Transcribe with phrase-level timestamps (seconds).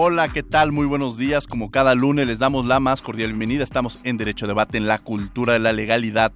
[0.00, 0.70] Hola, ¿qué tal?
[0.70, 1.48] Muy buenos días.
[1.48, 3.64] Como cada lunes les damos la más cordial bienvenida.
[3.64, 6.32] Estamos en Derecho Debate en la cultura de la legalidad.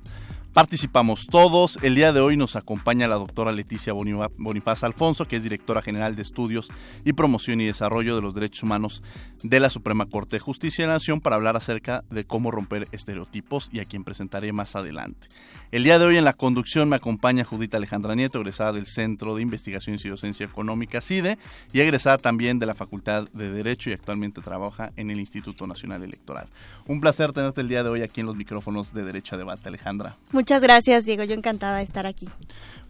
[0.52, 1.78] Participamos todos.
[1.80, 6.14] El día de hoy nos acompaña la doctora Leticia Bonifaz Alfonso, que es directora general
[6.14, 6.68] de Estudios
[7.06, 9.02] y Promoción y Desarrollo de los Derechos Humanos
[9.42, 12.86] de la Suprema Corte de Justicia de la Nación para hablar acerca de cómo romper
[12.92, 15.26] estereotipos y a quien presentaré más adelante.
[15.70, 19.34] El día de hoy en la conducción me acompaña Judita Alejandra Nieto, egresada del Centro
[19.34, 21.38] de Investigaciones y Docencia Económica CIDE
[21.72, 26.02] y egresada también de la Facultad de Derecho y actualmente trabaja en el Instituto Nacional
[26.02, 26.48] Electoral.
[26.86, 29.66] Un placer tenerte el día de hoy aquí en los micrófonos de Derecho a Debate,
[29.66, 30.18] Alejandra.
[30.42, 31.22] Muchas gracias, Diego.
[31.22, 32.28] Yo encantada de estar aquí.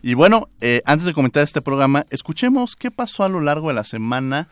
[0.00, 3.74] Y bueno, eh, antes de comentar este programa, escuchemos qué pasó a lo largo de
[3.74, 4.48] la semana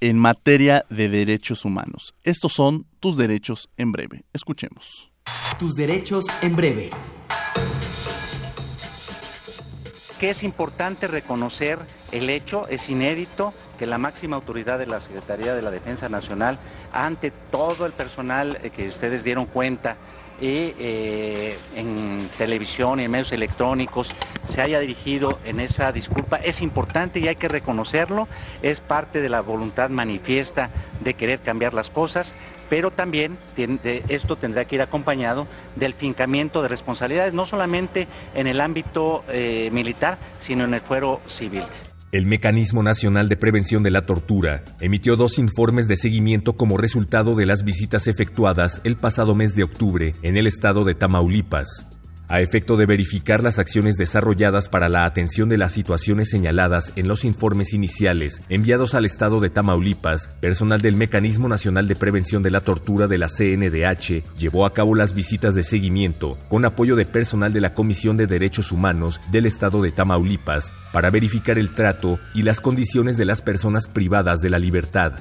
[0.00, 2.14] en materia de derechos humanos.
[2.22, 4.24] Estos son tus derechos en breve.
[4.32, 5.12] Escuchemos.
[5.58, 6.88] Tus derechos en breve.
[10.18, 11.78] que es importante reconocer
[12.10, 16.58] el hecho, es inédito que la máxima autoridad de la Secretaría de la Defensa Nacional,
[16.92, 19.96] ante todo el personal eh, que ustedes dieron cuenta
[20.40, 24.12] y eh, en televisión y en medios electrónicos
[24.44, 26.36] se haya dirigido en esa disculpa.
[26.36, 28.28] Es importante y hay que reconocerlo,
[28.62, 32.34] es parte de la voluntad manifiesta de querer cambiar las cosas,
[32.68, 33.38] pero también
[34.08, 39.70] esto tendrá que ir acompañado del fincamiento de responsabilidades, no solamente en el ámbito eh,
[39.72, 41.64] militar, sino en el fuero civil.
[42.10, 47.34] El Mecanismo Nacional de Prevención de la Tortura emitió dos informes de seguimiento como resultado
[47.34, 51.97] de las visitas efectuadas el pasado mes de octubre en el estado de Tamaulipas
[52.28, 57.08] a efecto de verificar las acciones desarrolladas para la atención de las situaciones señaladas en
[57.08, 62.50] los informes iniciales enviados al Estado de Tamaulipas, personal del Mecanismo Nacional de Prevención de
[62.50, 67.06] la Tortura de la CNDH llevó a cabo las visitas de seguimiento con apoyo de
[67.06, 72.18] personal de la Comisión de Derechos Humanos del Estado de Tamaulipas para verificar el trato
[72.34, 75.14] y las condiciones de las personas privadas de la libertad.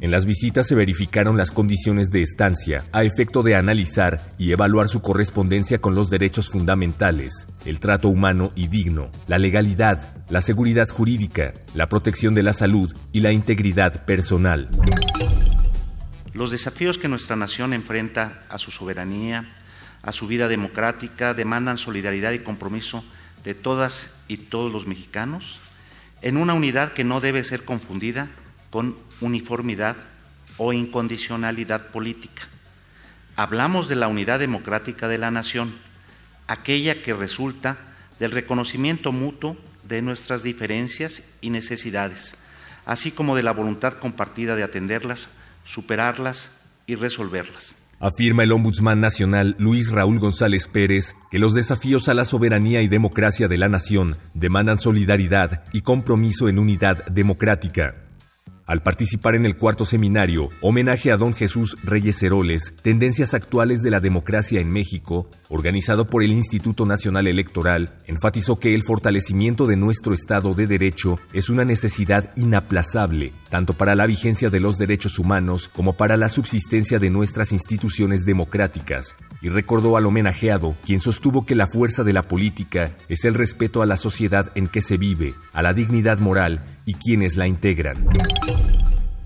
[0.00, 4.88] En las visitas se verificaron las condiciones de estancia a efecto de analizar y evaluar
[4.88, 10.88] su correspondencia con los derechos fundamentales, el trato humano y digno, la legalidad, la seguridad
[10.88, 14.68] jurídica, la protección de la salud y la integridad personal.
[16.32, 19.52] Los desafíos que nuestra nación enfrenta a su soberanía,
[20.02, 23.02] a su vida democrática, demandan solidaridad y compromiso
[23.42, 25.58] de todas y todos los mexicanos
[26.22, 28.28] en una unidad que no debe ser confundida
[28.70, 29.96] con uniformidad
[30.56, 32.42] o incondicionalidad política.
[33.36, 35.72] Hablamos de la unidad democrática de la nación,
[36.46, 37.78] aquella que resulta
[38.18, 42.34] del reconocimiento mutuo de nuestras diferencias y necesidades,
[42.84, 45.28] así como de la voluntad compartida de atenderlas,
[45.64, 47.74] superarlas y resolverlas.
[48.00, 52.88] Afirma el Ombudsman Nacional Luis Raúl González Pérez que los desafíos a la soberanía y
[52.88, 58.07] democracia de la nación demandan solidaridad y compromiso en unidad democrática
[58.68, 63.90] al participar en el cuarto seminario, homenaje a don Jesús Reyes Heroles, Tendencias Actuales de
[63.90, 69.76] la Democracia en México, organizado por el Instituto Nacional Electoral, enfatizó que el fortalecimiento de
[69.76, 75.18] nuestro Estado de Derecho es una necesidad inaplazable, tanto para la vigencia de los derechos
[75.18, 81.46] humanos como para la subsistencia de nuestras instituciones democráticas, y recordó al homenajeado, quien sostuvo
[81.46, 84.96] que la fuerza de la política es el respeto a la sociedad en que se
[84.96, 88.06] vive, a la dignidad moral y quienes la integran.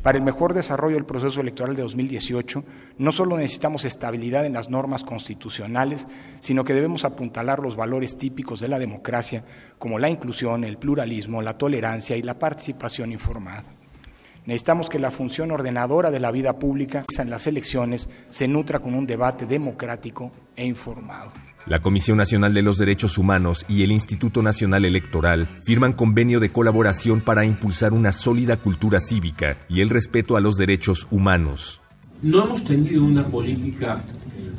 [0.02, 2.64] Para el mejor desarrollo del proceso electoral de 2018,
[2.98, 6.08] no solo necesitamos estabilidad en las normas constitucionales,
[6.40, 9.44] sino que debemos apuntalar los valores típicos de la democracia,
[9.78, 13.62] como la inclusión, el pluralismo, la tolerancia y la participación informada.
[14.44, 18.94] Necesitamos que la función ordenadora de la vida pública en las elecciones se nutra con
[18.94, 21.30] un debate democrático e informado.
[21.66, 26.50] La Comisión Nacional de los Derechos Humanos y el Instituto Nacional Electoral firman convenio de
[26.50, 31.80] colaboración para impulsar una sólida cultura cívica y el respeto a los derechos humanos.
[32.20, 34.00] No hemos tenido una política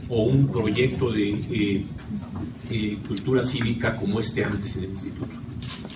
[0.08, 1.86] o un proyecto de eh,
[2.70, 5.34] eh, cultura cívica como este antes en el instituto.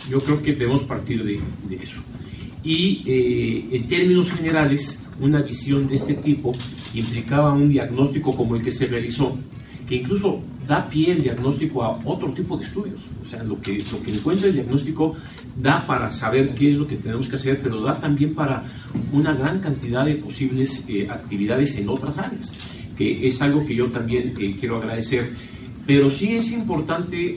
[0.09, 1.41] Yo creo que debemos partir de,
[1.81, 2.01] eso.
[2.67, 6.51] Y eh, en términos generales, una visión de este tipo
[6.93, 9.37] implicaba un diagnóstico como el que se realizó,
[9.87, 12.99] que incluso da pie el diagnóstico a otro tipo de estudios.
[13.25, 15.15] O sea, lo que, lo que encuentra el diagnóstico
[15.55, 18.65] da para saber qué es lo que tenemos que hacer, pero da también para
[19.13, 22.53] una gran cantidad de posibles eh, actividades en otras áreas.
[22.97, 25.31] que es algo que yo también eh, quiero agradecer.
[25.85, 27.33] Pero sí es importante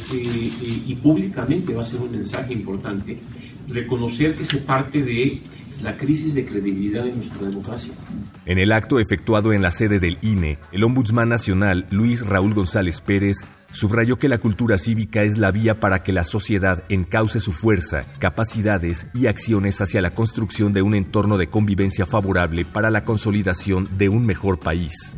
[0.89, 3.17] y públicamente va a ser un mensaje importante
[3.73, 5.43] reconocer que se parte de
[5.83, 7.95] la crisis de credibilidad de nuestra democracia.
[8.45, 13.01] En el acto efectuado en la sede del INE, el ombudsman nacional Luis Raúl González
[13.01, 17.53] Pérez subrayó que la cultura cívica es la vía para que la sociedad encauce su
[17.53, 23.05] fuerza, capacidades y acciones hacia la construcción de un entorno de convivencia favorable para la
[23.05, 25.17] consolidación de un mejor país.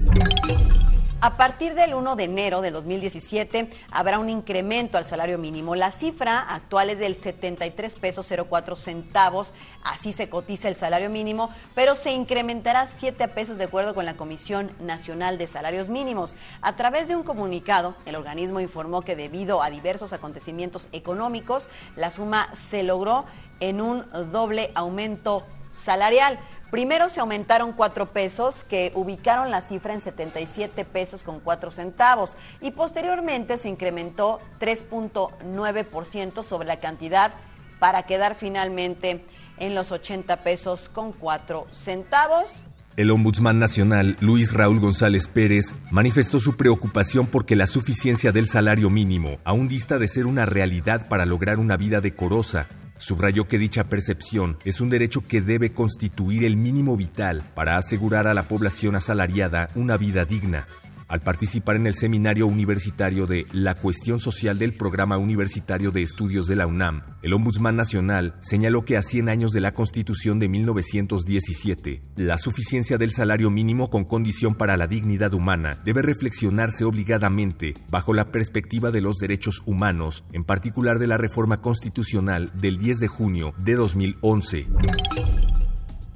[1.25, 5.77] A partir del 1 de enero de 2017 habrá un incremento al salario mínimo.
[5.77, 9.55] La cifra actual es del 73 pesos 04 centavos,
[9.85, 14.15] así se cotiza el salario mínimo, pero se incrementará 7 pesos de acuerdo con la
[14.15, 16.35] Comisión Nacional de Salarios Mínimos.
[16.61, 22.11] A través de un comunicado, el organismo informó que debido a diversos acontecimientos económicos, la
[22.11, 23.27] suma se logró
[23.61, 26.41] en un doble aumento salarial.
[26.73, 32.39] Primero se aumentaron cuatro pesos, que ubicaron la cifra en 77 pesos con cuatro centavos,
[32.63, 37.35] y posteriormente se incrementó 3.9% sobre la cantidad
[37.79, 39.23] para quedar finalmente
[39.59, 42.65] en los 80 pesos con cuatro centavos.
[42.97, 48.89] El ombudsman nacional, Luis Raúl González Pérez, manifestó su preocupación porque la suficiencia del salario
[48.89, 52.67] mínimo aún dista de ser una realidad para lograr una vida decorosa
[53.03, 58.29] Subrayó que dicha percepción es un derecho que debe constituir el mínimo vital para asegurar
[58.29, 60.69] a la población asalariada una vida digna,
[61.13, 66.47] al participar en el seminario universitario de La cuestión social del Programa Universitario de Estudios
[66.47, 70.49] de la UNAM, el Ombudsman Nacional señaló que a 100 años de la Constitución de
[70.49, 77.75] 1917, la suficiencia del salario mínimo con condición para la dignidad humana debe reflexionarse obligadamente
[77.91, 83.01] bajo la perspectiva de los derechos humanos, en particular de la reforma constitucional del 10
[83.01, 84.67] de junio de 2011.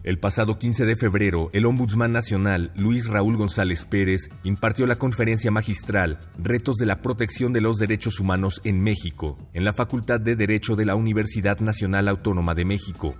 [0.06, 5.50] El pasado 15 de febrero, el Ombudsman Nacional, Luis Raúl González Pérez, impartió la conferencia
[5.50, 10.36] magistral Retos de la Protección de los Derechos Humanos en México, en la Facultad de
[10.36, 13.16] Derecho de la Universidad Nacional Autónoma de México.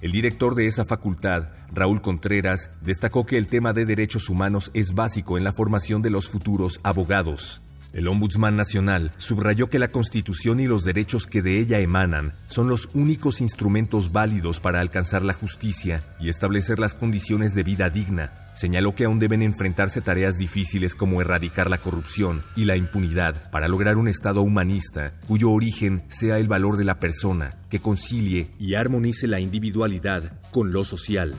[0.00, 4.94] El director de esa facultad, Raúl Contreras, destacó que el tema de derechos humanos es
[4.94, 7.60] básico en la formación de los futuros abogados.
[7.92, 12.68] El Ombudsman Nacional subrayó que la Constitución y los derechos que de ella emanan son
[12.68, 18.32] los únicos instrumentos válidos para alcanzar la justicia y establecer las condiciones de vida digna.
[18.54, 23.68] Señaló que aún deben enfrentarse tareas difíciles como erradicar la corrupción y la impunidad para
[23.68, 28.74] lograr un Estado humanista cuyo origen sea el valor de la persona, que concilie y
[28.74, 31.34] armonice la individualidad con lo social.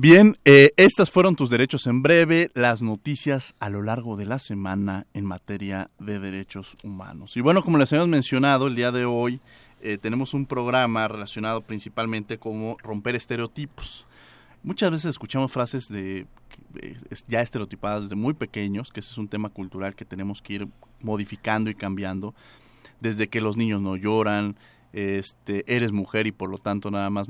[0.00, 4.38] Bien, eh, estas fueron tus derechos en breve, las noticias a lo largo de la
[4.38, 7.36] semana en materia de derechos humanos.
[7.36, 9.40] Y bueno, como les habíamos mencionado, el día de hoy
[9.82, 14.06] eh, tenemos un programa relacionado principalmente con romper estereotipos.
[14.62, 16.28] Muchas veces escuchamos frases de
[17.26, 20.68] ya estereotipadas desde muy pequeños, que ese es un tema cultural que tenemos que ir
[21.00, 22.36] modificando y cambiando,
[23.00, 24.54] desde que los niños no lloran,
[24.92, 27.28] este, eres mujer y por lo tanto nada más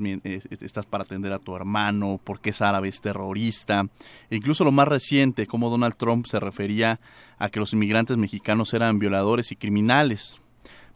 [0.49, 3.85] estás para atender a tu hermano, porque es árabe, es terrorista.
[4.29, 6.99] E incluso lo más reciente, como Donald Trump se refería
[7.37, 10.41] a que los inmigrantes mexicanos eran violadores y criminales.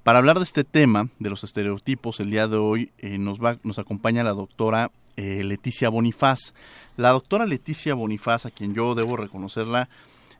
[0.03, 3.57] Para hablar de este tema, de los estereotipos, el día de hoy eh, nos, va,
[3.63, 6.53] nos acompaña la doctora eh, Leticia Bonifaz.
[6.97, 9.87] La doctora Leticia Bonifaz, a quien yo debo reconocerla,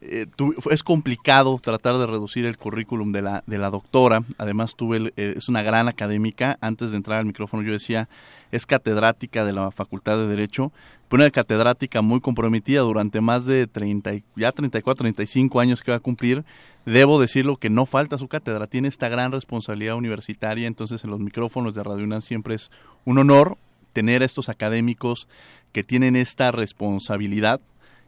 [0.06, 0.28] eh,
[0.72, 4.24] es complicado tratar de reducir el currículum de la, de la doctora.
[4.38, 6.58] Además, tuve eh, es una gran académica.
[6.62, 8.10] Antes de entrar al micrófono, yo decía,
[8.52, 10.72] es catedrática de la Facultad de Derecho,
[11.14, 16.00] una catedrática muy comprometida durante más de 30, ya 34, 35 años que va a
[16.00, 16.44] cumplir.
[16.86, 21.20] Debo decirlo que no falta su cátedra, tiene esta gran responsabilidad universitaria, entonces en los
[21.20, 22.72] micrófonos de Radio UNAM siempre es
[23.06, 23.58] un honor
[23.94, 25.28] tener a estos académicos
[25.72, 27.62] que tienen esta responsabilidad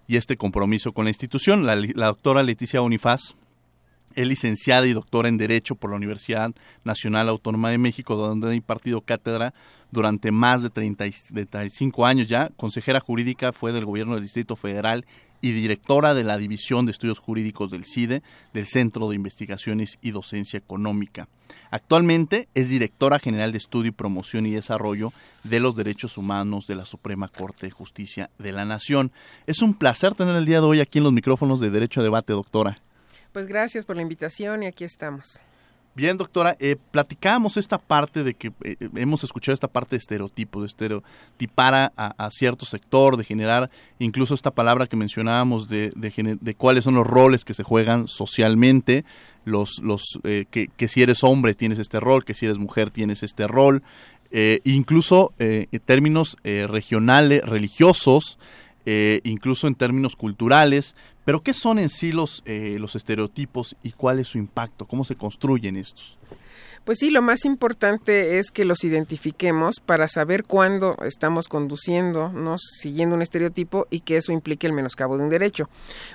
[0.08, 1.66] y este compromiso con la institución.
[1.66, 3.36] La, doctora Leticia Unifaz
[4.16, 6.52] es licenciada y doctora en Derecho por la Universidad
[6.84, 9.54] Nacional Autónoma de México, donde ha impartido cátedra
[9.92, 12.50] durante más de 35 años ya.
[12.56, 15.06] Consejera jurídica fue del Gobierno del Distrito Federal
[15.46, 20.10] y directora de la División de Estudios Jurídicos del CIDE, del Centro de Investigaciones y
[20.10, 21.28] Docencia Económica.
[21.70, 26.74] Actualmente es directora general de Estudio y Promoción y Desarrollo de los Derechos Humanos de
[26.74, 29.12] la Suprema Corte de Justicia de la Nación.
[29.46, 32.04] Es un placer tener el día de hoy aquí en los micrófonos de Derecho a
[32.04, 32.80] Debate, doctora.
[33.32, 35.42] Pues gracias por la invitación y aquí estamos.
[35.96, 40.60] Bien, doctora, eh, platicábamos esta parte de que eh, hemos escuchado esta parte de estereotipo,
[40.60, 46.56] de estereotipar a, cierto sector, de generar incluso esta palabra que mencionábamos de, de, de
[46.56, 49.06] cuáles son los roles que se juegan socialmente,
[49.46, 52.90] los, los eh, que, que, si eres hombre tienes este rol, que si eres mujer
[52.90, 53.82] tienes este rol,
[54.32, 58.38] eh, incluso eh, en términos regionales, religiosos,
[59.24, 64.28] incluso en términos culturales, pero ¿qué son en sí los, los estereotipos y cuál es
[64.28, 64.86] su impacto?
[64.86, 66.18] ¿Cómo se construyen estos?
[66.86, 73.16] Pues sí, lo más importante es que los identifiquemos para saber cuándo estamos conduciéndonos siguiendo
[73.16, 75.68] un estereotipo y que eso implique el menoscabo de un derecho.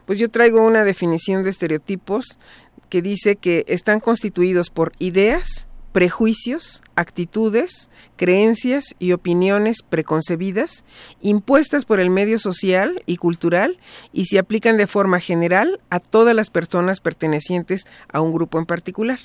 [0.07, 2.39] Pues yo traigo una definición de estereotipos
[2.89, 10.85] que dice que están constituidos por ideas, prejuicios, actitudes, creencias y opiniones preconcebidas
[11.21, 13.79] impuestas por el medio social y cultural
[14.13, 18.67] y se aplican de forma general a todas las personas pertenecientes a un grupo en
[18.67, 19.19] particular.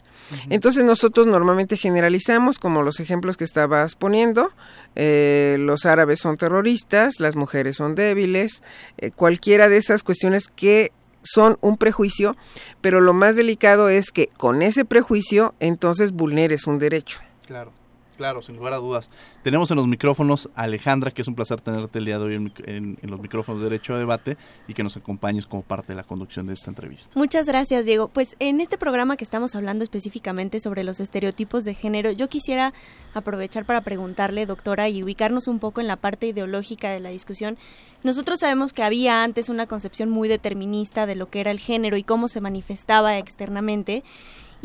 [0.49, 4.51] Entonces nosotros normalmente generalizamos, como los ejemplos que estabas poniendo,
[4.95, 8.63] eh, los árabes son terroristas, las mujeres son débiles,
[8.97, 10.91] eh, cualquiera de esas cuestiones que
[11.25, 12.37] son un prejuicio,
[12.81, 17.19] pero lo más delicado es que con ese prejuicio entonces vulneres un derecho.
[17.45, 17.71] Claro.
[18.17, 19.09] Claro, sin lugar a dudas.
[19.43, 22.53] Tenemos en los micrófonos a Alejandra, que es un placer tenerte el día de hoy
[22.65, 26.03] en, los micrófonos de Derecho a Debate y que nos acompañes como parte de la
[26.03, 27.11] conducción de esta entrevista.
[27.15, 28.07] Muchas gracias, Diego.
[28.07, 32.73] Pues en este programa que estamos hablando específicamente sobre los estereotipos de género, yo quisiera
[33.13, 37.57] aprovechar para preguntarle, doctora, y ubicarnos un poco en la parte ideológica de la discusión.
[38.03, 41.97] Nosotros sabemos que había antes una concepción muy determinista de lo que era el género
[41.97, 44.03] y cómo se manifestaba externamente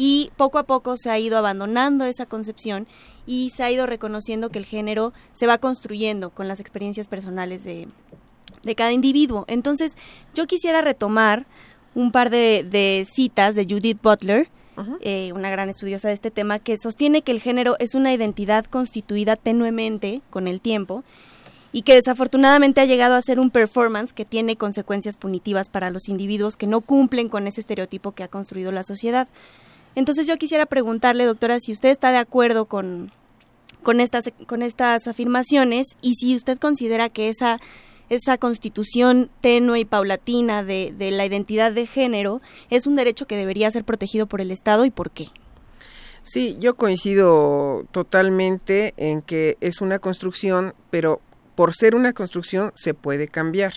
[0.03, 2.87] y poco a poco se ha ido abandonando esa concepción
[3.27, 7.65] y se ha ido reconociendo que el género se va construyendo con las experiencias personales
[7.65, 7.87] de,
[8.75, 9.45] cada individuo.
[9.47, 9.99] Entonces,
[10.35, 11.45] yo quisiera retomar
[11.95, 14.49] un par de, citas de Judith Butler,
[15.03, 18.65] eh, una gran estudiosa de este tema, que sostiene que el género es una identidad
[18.65, 21.05] constituida tenuemente con el tiempo
[21.73, 26.09] y que desafortunadamente ha llegado a ser un performance que tiene consecuencias punitivas para los
[26.09, 29.29] individuos que no cumplen con ese estereotipo que ha construido la sociedad.
[29.95, 33.13] Entonces yo quisiera preguntarle, doctora, si usted está de acuerdo con,
[33.83, 37.61] con, estas, con estas afirmaciones y si usted considera que esa,
[38.09, 43.37] esa constitución tenue y paulatina de, de la identidad de género es un derecho que
[43.37, 45.29] debería ser protegido por el Estado y por qué.
[46.23, 51.21] Sí, yo coincido totalmente en que es una construcción, pero
[51.55, 53.75] por ser una construcción se puede cambiar.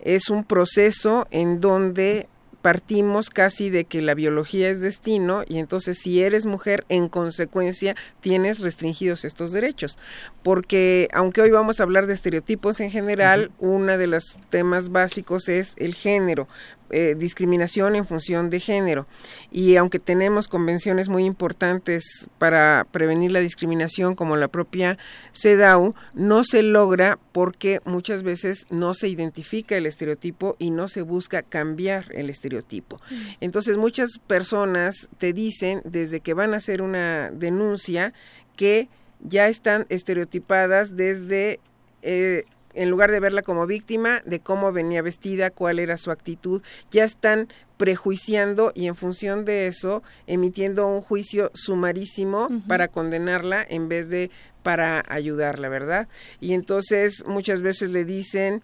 [0.00, 2.28] Es un proceso en donde
[2.64, 7.94] partimos casi de que la biología es destino y entonces si eres mujer en consecuencia
[8.22, 9.98] tienes restringidos estos derechos.
[10.42, 15.50] Porque aunque hoy vamos a hablar de estereotipos en general uno de los temas básicos
[15.50, 16.48] es el género
[16.96, 19.08] eh, discriminación en función de género.
[19.50, 24.96] Y aunque tenemos convenciones muy importantes para prevenir la discriminación, como la propia
[25.32, 31.02] CEDAW, no se logra porque muchas veces no se identifica el estereotipo y no se
[31.02, 33.00] busca cambiar el estereotipo.
[33.40, 38.14] Entonces muchas personas te dicen desde que van a hacer una denuncia
[38.54, 41.58] que ya están estereotipadas desde
[42.02, 46.62] eh, en lugar de verla como víctima, de cómo venía vestida, cuál era su actitud,
[46.90, 53.88] ya están prejuiciando y en función de eso emitiendo un juicio sumarísimo para condenarla en
[53.88, 54.30] vez de
[54.62, 56.08] para ayudarla, ¿verdad?
[56.40, 58.62] Y entonces muchas veces le dicen,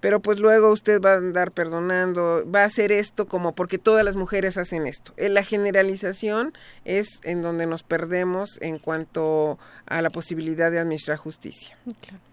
[0.00, 4.04] pero pues luego usted va a andar perdonando, va a hacer esto como porque todas
[4.04, 5.12] las mujeres hacen esto.
[5.16, 6.52] Eh, la generalización
[6.84, 11.76] es en donde nos perdemos en cuanto a la posibilidad de administrar justicia.
[11.84, 12.31] Claro.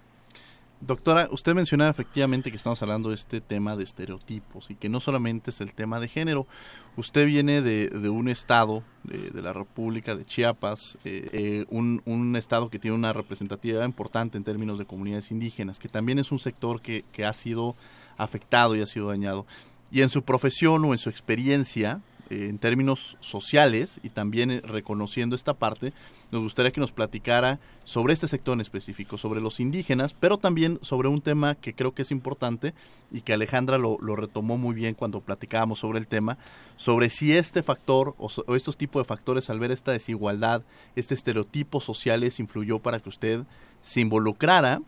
[0.81, 5.01] Doctora, usted mencionaba efectivamente que estamos hablando de este tema de estereotipos y que no
[5.01, 6.48] solamente es el tema de género.
[6.95, 12.69] Usted viene de, un estado, de, la República de Chiapas, eh, eh, un, un, estado
[12.69, 16.81] que tiene una representatividad importante en términos de comunidades indígenas, que también es un sector
[16.81, 17.75] que, que ha sido
[18.17, 19.45] afectado y ha sido dañado.
[19.91, 25.36] Y en su profesión o en su experiencia, en términos sociales y también eh, reconociendo
[25.36, 25.93] esta parte,
[26.31, 30.79] nos gustaría que nos platicara sobre este sector en específico, sobre los indígenas, pero también
[30.81, 32.74] sobre un tema que creo que es importante
[33.12, 36.38] y que Alejandra lo, retomó muy bien cuando platicábamos sobre el tema,
[36.75, 40.62] sobre si este factor o, o estos tipos de factores al ver esta desigualdad,
[40.95, 43.43] este estereotipo sociales influyó para que usted
[43.81, 44.81] se involucrara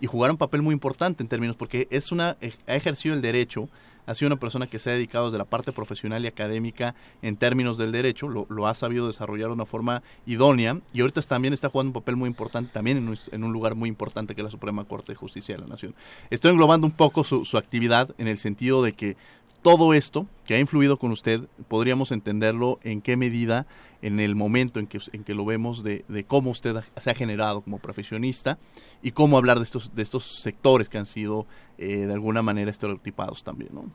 [0.00, 2.36] y jugara un papel muy importante en términos, porque es una,
[2.66, 3.68] ha ejercido el derecho
[4.08, 7.36] ha sido una persona que se ha dedicado desde la parte profesional y académica en
[7.36, 11.68] términos del derecho, lo, ha sabido desarrollar de una forma idónea y ahorita también está
[11.68, 14.44] jugando un papel muy importante, también en un, en un lugar muy importante que es
[14.46, 15.94] la Suprema Corte de Justicia de la Nación.
[16.30, 19.18] Estoy englobando un poco su, su actividad en el sentido de que
[19.60, 23.66] todo esto que ha influido con usted, podríamos entenderlo en qué medida
[24.02, 27.62] en el momento en que, en que lo vemos de, cómo usted se ha generado
[27.62, 28.58] como profesionista
[29.02, 31.46] y cómo hablar de estos, de estos sectores que han sido
[31.78, 33.70] eh, de alguna manera estereotipados también.
[33.72, 33.90] ¿no?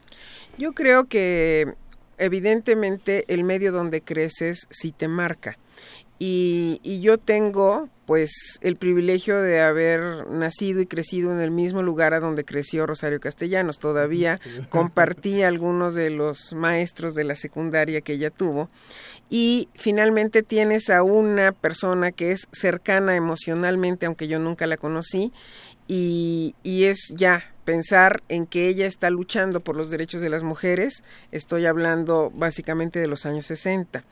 [0.58, 1.74] Yo creo que
[2.18, 5.58] evidentemente el medio donde creces sí te marca.
[6.20, 11.82] Y, y, yo tengo pues el privilegio de haber nacido y crecido en el mismo
[11.82, 13.80] lugar a donde creció Rosario Castellanos.
[13.80, 18.70] Todavía compartí algunos de los maestros de la secundaria que ella tuvo.
[19.30, 25.32] Y finalmente tienes a una persona que es cercana emocionalmente, aunque yo nunca la conocí,
[25.88, 30.44] y, y es ya pensar en que ella está luchando por los derechos de las
[30.44, 34.04] mujeres, estoy hablando básicamente de los años 60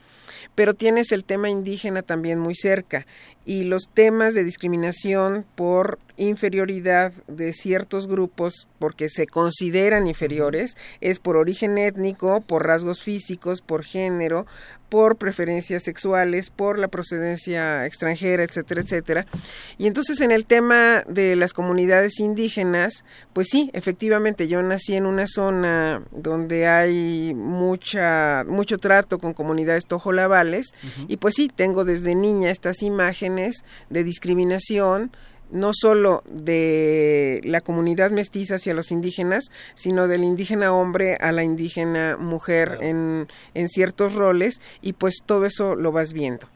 [0.55, 3.05] pero tienes el tema indígena también muy cerca
[3.45, 11.19] y los temas de discriminación por inferioridad de ciertos grupos porque se consideran inferiores es
[11.19, 14.45] por origen étnico, por rasgos físicos, por género,
[14.91, 19.25] por preferencias sexuales, por la procedencia extranjera, etcétera, etcétera.
[19.77, 25.05] Y entonces en el tema de las comunidades indígenas, pues sí, efectivamente yo nací en
[25.05, 30.75] una zona donde hay mucha mucho trato con comunidades tojolabales
[31.07, 35.11] y pues sí, tengo desde niña estas imágenes de discriminación
[35.51, 41.43] no solo de la comunidad mestiza hacia los indígenas, sino del indígena hombre a la
[41.43, 46.47] indígena mujer en, en ciertos roles y pues todo eso lo vas viendo.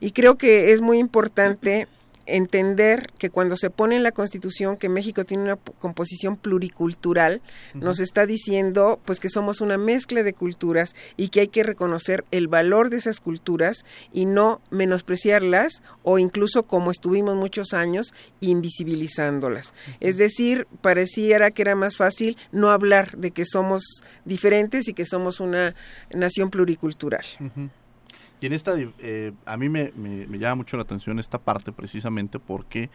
[0.00, 1.88] Y creo que es muy importante
[2.26, 7.42] entender que cuando se pone en la Constitución que México tiene una composición pluricultural,
[7.74, 12.24] nos está diciendo pues que somos una mezcla de culturas y que hay que reconocer
[12.30, 19.74] el valor de esas culturas y no menospreciarlas o incluso como estuvimos muchos años invisibilizándolas.
[20.00, 23.82] Es decir, pareciera que era más fácil no hablar de que somos
[24.24, 25.74] diferentes y que somos una
[26.12, 27.24] nación pluricultural.
[28.46, 32.90] En esta, eh, a mí me, me, llama mucho la atención esta parte precisamente porque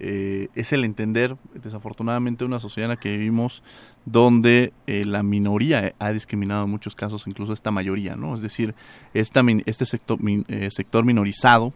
[0.00, 3.62] eh, es el entender, desafortunadamente, una sociedad en la que vivimos
[4.04, 8.36] donde eh, la minoría ha discriminado en muchos casos incluso esta mayoría, ¿no?
[8.36, 8.74] Es decir,
[9.12, 11.72] esta, este sector, eh, sector minorizado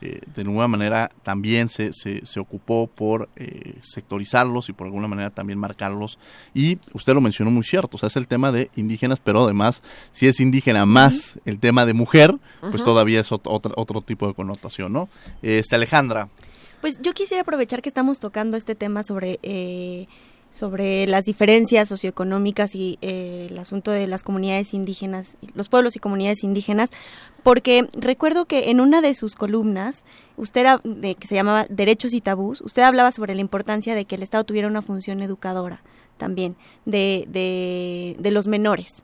[0.00, 3.30] de alguna manera también se, se, se ocupó por
[3.80, 6.18] sectorizarlos y por alguna manera también marcarlos.
[6.52, 9.82] Y usted lo mencionó muy cierto, o sea, es el tema de indígenas, pero además,
[10.12, 14.34] si es indígena más el tema de mujer, pues todavía es otro, otro, tipo de
[14.34, 15.08] connotación, ¿no?
[15.40, 16.28] Este, Alejandra.
[16.84, 20.06] Pues yo quisiera aprovechar que estamos tocando este tema sobre eh,
[20.52, 25.98] sobre las diferencias socioeconómicas y eh, el asunto de las comunidades indígenas, los pueblos y
[25.98, 26.90] comunidades indígenas,
[27.42, 30.04] porque recuerdo que en una de sus columnas,
[30.36, 34.16] usted de que se llamaba Derechos y Tabús, usted hablaba sobre la importancia de que
[34.16, 35.82] el Estado tuviera una función educadora
[36.18, 39.02] también de, de, de los menores.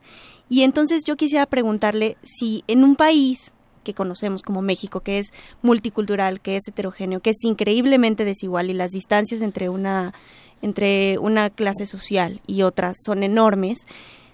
[0.49, 5.27] Y entonces yo quisiera preguntarle si en un país que conocemos como México, que es
[5.61, 10.13] multicultural, que es heterogéneo, que es increíblemente desigual y las distancias entre una
[10.61, 13.79] entre una clase social y otra son enormes.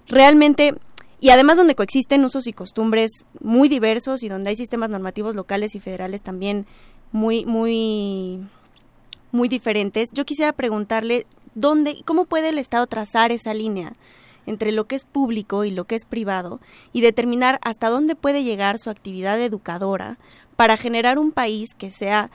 [0.08, 0.74] Realmente
[1.20, 5.74] y además donde coexisten usos y costumbres muy diversos y donde hay sistemas normativos locales
[5.76, 6.66] y federales también
[7.12, 8.40] muy muy
[9.32, 10.10] muy diferentes.
[10.14, 13.94] Yo quisiera preguntarle dónde cómo puede el Estado trazar esa línea
[14.48, 16.60] entre lo que es público y lo que es privado
[16.92, 20.18] y determinar hasta dónde puede llegar su actividad educadora
[20.56, 22.32] para generar un país que sea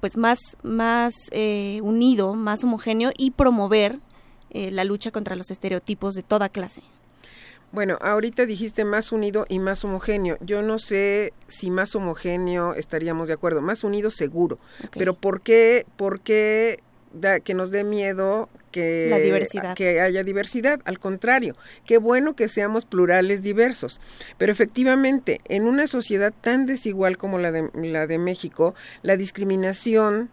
[0.00, 3.98] pues más, más eh, unido, más homogéneo y promover
[4.50, 6.82] eh, la lucha contra los estereotipos de toda clase.
[7.72, 10.36] Bueno, ahorita dijiste más unido y más homogéneo.
[10.40, 13.62] Yo no sé si más homogéneo estaríamos de acuerdo.
[13.62, 14.58] Más unido seguro.
[14.90, 16.80] Pero ¿por qué, por qué
[17.44, 19.08] que nos dé miedo que,
[19.76, 20.80] que haya diversidad.
[20.84, 24.00] Al contrario, qué bueno que seamos plurales diversos.
[24.38, 30.30] Pero efectivamente, en una sociedad tan desigual como la de, la de México, la discriminación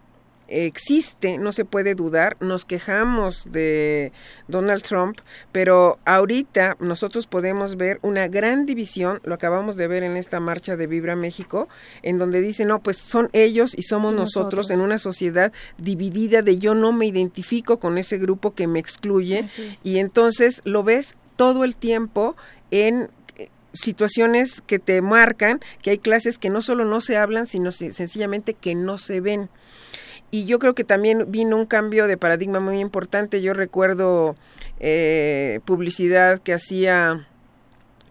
[0.49, 4.11] existe, no se puede dudar, nos quejamos de
[4.47, 5.19] Donald Trump,
[5.51, 10.75] pero ahorita nosotros podemos ver una gran división, lo acabamos de ver en esta marcha
[10.75, 11.69] de Vibra México,
[12.01, 16.57] en donde dicen, no, pues son ellos y somos nosotros, en una sociedad dividida de
[16.57, 19.47] yo no me identifico con ese grupo que me excluye,
[19.83, 22.35] y entonces lo ves todo el tiempo
[22.71, 27.45] en eh, situaciones que te marcan que hay clases que no solo no se hablan,
[27.45, 29.49] sino sencillamente que no se ven
[30.31, 33.41] y yo creo que también vino un cambio de paradigma muy importante.
[33.41, 34.35] Yo recuerdo
[34.79, 37.27] eh, publicidad que hacía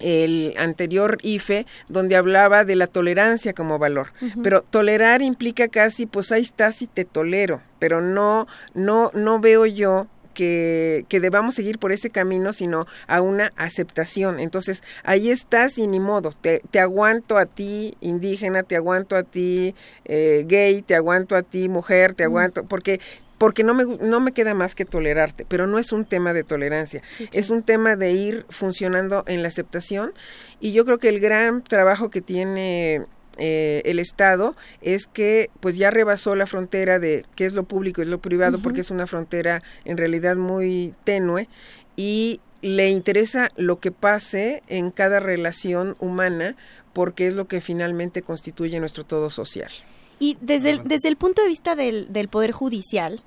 [0.00, 4.08] el anterior IFE, donde hablaba de la tolerancia como valor.
[4.42, 9.66] Pero tolerar implica casi, pues ahí estás y te tolero, pero no, no, no veo
[9.66, 10.06] yo
[10.38, 14.38] que, que, debamos seguir por ese camino, sino a una aceptación.
[14.38, 19.24] Entonces, ahí estás y ni modo, te, te aguanto a ti indígena, te aguanto a
[19.24, 19.74] ti
[20.04, 23.00] eh, gay, te aguanto a ti mujer, te aguanto, porque
[23.36, 26.44] porque no me, no me queda más que tolerarte, pero no es un tema de
[26.44, 30.12] tolerancia, es un tema de ir funcionando en la aceptación
[30.60, 33.04] y yo creo que el gran trabajo que tiene
[33.38, 38.02] eh, el Estado es que pues ya rebasó la frontera de qué es lo público
[38.02, 41.48] y lo privado porque es una frontera en realidad muy tenue
[41.96, 46.56] y le interesa lo que pase en cada relación humana
[46.92, 49.70] porque es lo que finalmente constituye nuestro todo social.
[50.18, 53.22] Y desde el, desde el punto de vista del, del Poder Judicial,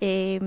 [0.00, 0.40] eh,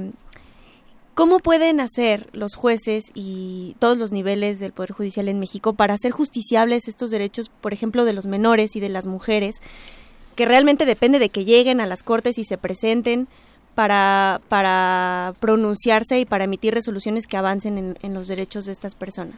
[1.15, 5.95] ¿cómo pueden hacer los jueces y todos los niveles del Poder Judicial en México para
[5.95, 9.55] hacer justiciables estos derechos, por ejemplo, de los menores y de las mujeres,
[10.35, 13.27] que realmente depende de que lleguen a las cortes y se presenten?
[13.73, 18.95] Para, para pronunciarse y para emitir resoluciones que avancen en, en los derechos de estas
[18.95, 19.35] personas.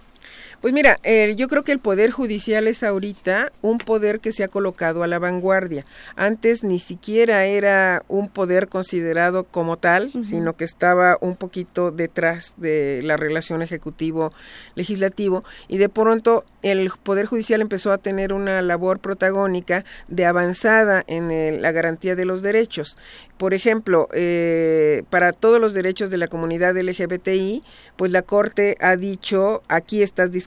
[0.62, 4.43] Pues mira, eh, yo creo que el Poder Judicial es ahorita un poder que se
[4.43, 5.84] ha colocado a la vanguardia.
[6.15, 12.56] Antes ni siquiera era un poder considerado como tal, sino que estaba un poquito detrás
[12.58, 19.00] de la relación ejecutivo-legislativo y de pronto el Poder Judicial empezó a tener una labor
[19.00, 22.98] protagónica de avanzada en la garantía de los derechos.
[23.38, 27.62] Por ejemplo, eh, para todos los derechos de la comunidad LGBTI,
[27.96, 30.46] pues la Corte ha dicho, aquí estás discriminando,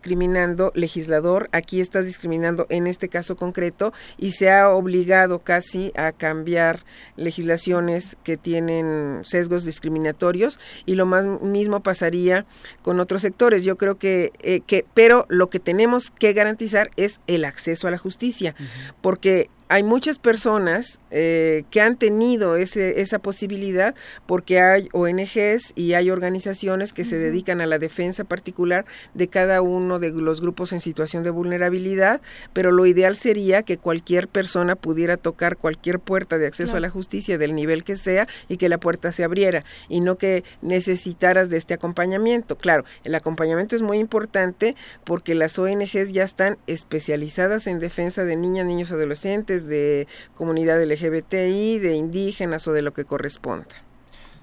[0.74, 6.84] legislador, aquí estás discriminando en este caso concreto, y se ha obligado casi a cambiar
[7.16, 12.46] legislaciones que tienen sesgos discriminatorios, y lo más mismo pasaría
[12.82, 13.64] con otros sectores.
[13.64, 17.90] Yo creo que, eh, que pero lo que tenemos que garantizar es el acceso a
[17.90, 18.54] la justicia,
[19.00, 23.94] porque hay muchas personas eh, que han tenido ese, esa posibilidad
[24.26, 29.62] porque hay ONGs y hay organizaciones que se dedican a la defensa particular de cada
[29.62, 32.20] uno de los grupos en situación de vulnerabilidad,
[32.52, 36.90] pero lo ideal sería que cualquier persona pudiera tocar cualquier puerta de acceso a la
[36.90, 41.48] justicia del nivel que sea y que la puerta se abriera y no que necesitaras
[41.48, 42.56] de este acompañamiento.
[42.56, 48.34] Claro, el acompañamiento es muy importante porque las ONGs ya están especializadas en defensa de
[48.34, 53.66] niñas, niños, adolescentes, de comunidad LGBTI, de indígenas o de lo que corresponda.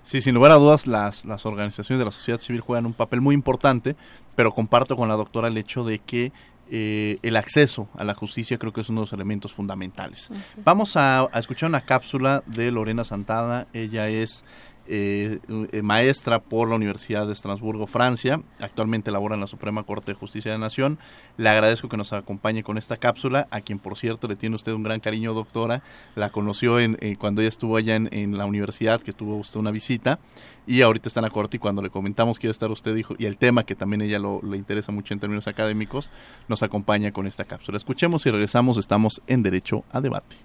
[0.04, 3.20] Sí, sin lugar a dudas, las, las organizaciones de la sociedad civil juegan un papel
[3.20, 3.98] muy importante,
[4.36, 6.32] pero comparto con la doctora el hecho de que
[6.70, 10.30] eh, el acceso a la justicia creo que es uno de los elementos fundamentales.
[10.64, 13.68] Vamos a, a, escuchar una cápsula de Lorena Santada.
[13.74, 14.46] Ella es
[14.90, 15.40] eh,
[15.84, 18.42] maestra por la Universidad de Estrasburgo, Francia.
[18.60, 20.98] Actualmente labora en la Suprema Corte de Justicia de la Nación.
[21.38, 24.72] Le agradezco que nos acompañe con esta cápsula, a quien por cierto le tiene usted
[24.72, 25.84] un gran cariño, doctora.
[26.16, 30.20] La conoció en, cuando ella estuvo allá en, la universidad, que tuvo usted una visita,
[30.66, 32.94] y ahorita está en la corte y cuando le comentamos que iba a estar usted
[32.94, 36.10] dijo, y el tema que también ella lo, le interesa mucho en términos académicos,
[36.48, 37.78] nos acompaña con esta cápsula.
[37.78, 40.36] Escuchemos y regresamos, estamos en Derecho a Debate.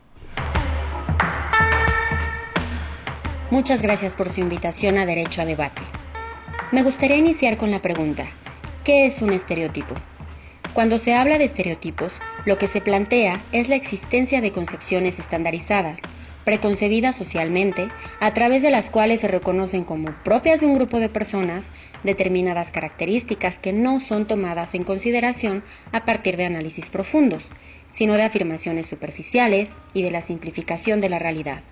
[3.52, 5.82] Muchas gracias por su invitación a Derecho a Debate.
[6.70, 8.26] Me gustaría iniciar con la pregunta,
[8.82, 9.94] ¿qué es un estereotipo?
[10.72, 12.14] Cuando se habla de estereotipos,
[12.46, 16.00] lo que se plantea es la existencia de concepciones estandarizadas,
[16.46, 21.10] preconcebidas socialmente, a través de las cuales se reconocen como propias de un grupo de
[21.10, 21.72] personas
[22.04, 25.62] determinadas características que no son tomadas en consideración
[25.92, 27.52] a partir de análisis profundos,
[27.92, 31.62] sino de afirmaciones superficiales y de la simplificación de la realidad.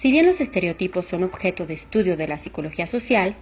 [0.00, 3.36] Si bien los estereotipos son objeto de estudio de la psicología social,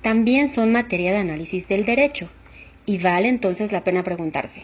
[0.00, 2.28] también son materia de análisis del derecho,
[2.86, 4.62] y vale entonces la pena preguntarse,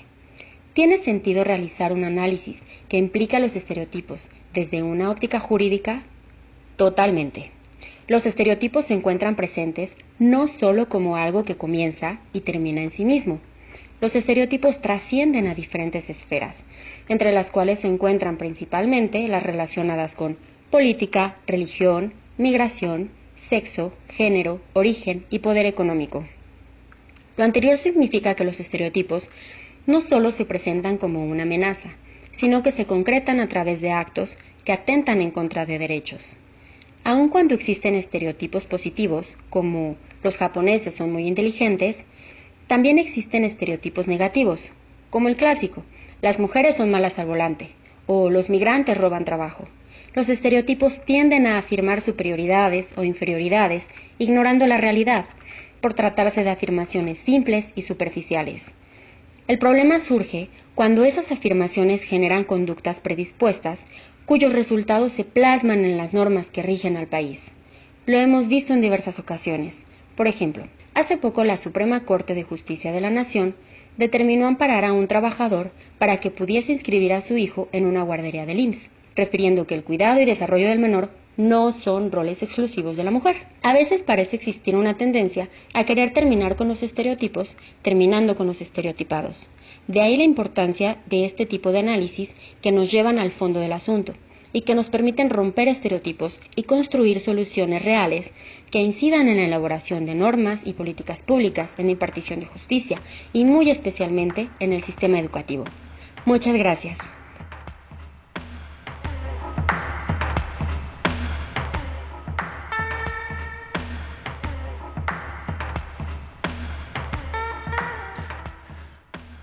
[0.74, 6.04] ¿tiene sentido realizar un análisis que implica los estereotipos desde una óptica jurídica?
[6.76, 7.50] Totalmente.
[8.06, 13.04] Los estereotipos se encuentran presentes no solo como algo que comienza y termina en sí
[13.04, 13.40] mismo.
[14.00, 16.62] Los estereotipos trascienden a diferentes esferas,
[17.08, 20.38] entre las cuales se encuentran principalmente las relacionadas con
[20.70, 26.24] política, religión, migración, sexo, género, origen y poder económico.
[27.37, 29.30] Lo anterior significa que los estereotipos
[29.87, 31.96] no solo se presentan como una amenaza,
[32.30, 36.37] sino que se concretan a través de actos que atentan en contra de derechos.
[37.02, 42.04] Aun cuando existen estereotipos positivos, como los japoneses son muy inteligentes,
[42.68, 44.70] también existen estereotipos negativos,
[45.11, 45.83] como el clásico,
[46.22, 47.70] las mujeres son malas al volante,
[48.06, 49.66] o los migrantes roban trabajo
[50.14, 55.25] los estereotipos tienden a afirmar superioridades o inferioridades, ignorando la realidad,
[55.81, 58.73] por tratarse de afirmaciones simples y superficiales.
[59.46, 63.85] El problema surge cuando esas afirmaciones generan conductas predispuestas,
[64.27, 67.53] cuyos resultados se plasman en las normas que rigen al país.
[68.07, 69.83] Lo hemos visto en diversas ocasiones.
[70.16, 73.55] Por ejemplo, hace poco la Suprema Corte de Justicia de la Nación
[73.96, 78.46] determinó amparar a un trabajador para que pudiese inscribir a su hijo en una guardería
[78.46, 83.04] del IMSS, refiriendo que el cuidado y desarrollo del menor no son roles exclusivos de
[83.04, 83.37] la mujer.
[83.62, 88.61] A veces parece existir una tendencia a querer terminar con los estereotipos, terminando con los
[88.61, 89.48] estereotipados.
[89.87, 93.72] De ahí la importancia de este tipo de análisis que nos llevan al fondo del
[93.72, 94.14] asunto
[94.52, 98.33] y que nos permiten romper estereotipos y construir soluciones reales
[98.70, 103.00] que incidan en la elaboración de normas y políticas públicas en la impartición de justicia
[103.33, 105.64] y muy especialmente en el sistema educativo.
[106.24, 107.19] Muchas gracias.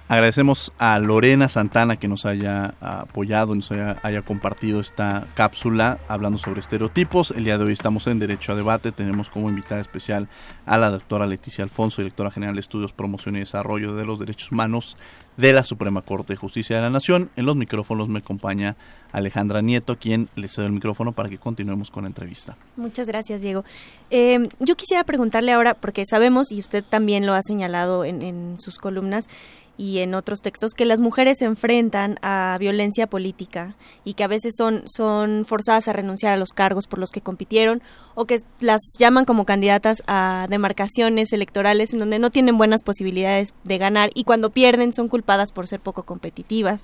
[0.09, 6.61] Agradecemos a Lorena Santana que nos haya apoyado, nos haya, compartido esta cápsula hablando sobre
[6.61, 7.31] estereotipos.
[7.31, 8.93] El día de hoy estamos en Derecho a Debate.
[8.93, 10.29] Tenemos como invitada especial
[10.65, 14.53] a la doctora Leticia Alfonso, directora general de Estudios, Promoción y Desarrollo de los Derechos
[14.53, 14.95] Humanos
[15.35, 17.29] de la Suprema Corte de Justicia de la Nación.
[17.35, 18.77] En los micrófonos me acompaña
[19.11, 22.55] Alejandra Nieto, quien le cedo el micrófono para que continuemos con la entrevista.
[22.77, 23.65] Muchas gracias, Diego.
[24.09, 28.77] Eh, yo quisiera preguntarle ahora, porque sabemos, y usted también lo ha señalado en sus
[28.77, 29.27] columnas,
[29.77, 34.27] y en otros textos que las mujeres se enfrentan a violencia política y que a
[34.27, 37.81] veces son, son forzadas a renunciar a los cargos por los que compitieron
[38.15, 43.53] o que las llaman como candidatas a demarcaciones electorales en donde no tienen buenas posibilidades
[43.63, 46.81] de ganar y cuando pierden son culpadas por ser poco competitivas.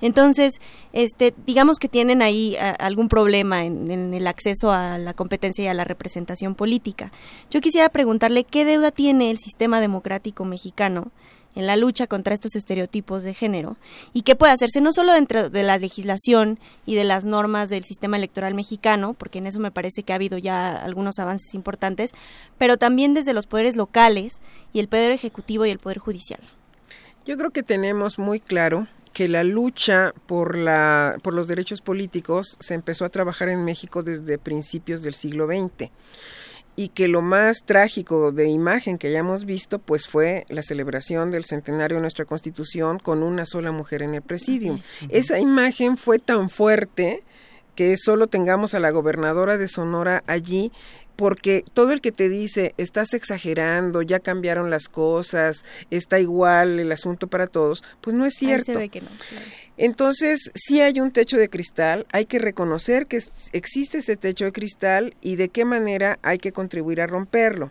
[0.00, 0.60] Entonces,
[0.92, 5.74] este, digamos que tienen ahí algún problema en, el acceso a la competencia y a
[5.74, 7.10] la representación política.
[7.50, 11.10] Yo quisiera preguntarle qué deuda tiene el sistema democrático mexicano
[11.58, 13.76] en la lucha contra estos estereotipos de género
[14.12, 17.82] y qué puede hacerse no solo dentro de la legislación y de las normas del
[17.82, 22.12] sistema electoral mexicano, porque en eso me parece que ha habido ya algunos avances importantes,
[22.58, 24.40] pero también desde los poderes locales
[24.72, 26.40] y el poder ejecutivo y el poder judicial.
[27.26, 32.56] Yo creo que tenemos muy claro que la lucha por, la, por los derechos políticos
[32.60, 35.90] se empezó a trabajar en México desde principios del siglo XX
[36.78, 41.44] y que lo más trágico de imagen que hayamos visto pues fue la celebración del
[41.44, 44.80] centenario de nuestra Constitución con una sola mujer en el presidium.
[45.08, 47.24] Esa imagen fue tan fuerte
[47.74, 50.70] que solo tengamos a la gobernadora de Sonora allí
[51.16, 56.92] porque todo el que te dice estás exagerando, ya cambiaron las cosas, está igual el
[56.92, 58.78] asunto para todos, pues no es cierto.
[59.78, 64.52] Entonces, si hay un techo de cristal, hay que reconocer que existe ese techo de
[64.52, 67.70] cristal y de qué manera hay que contribuir a romperlo.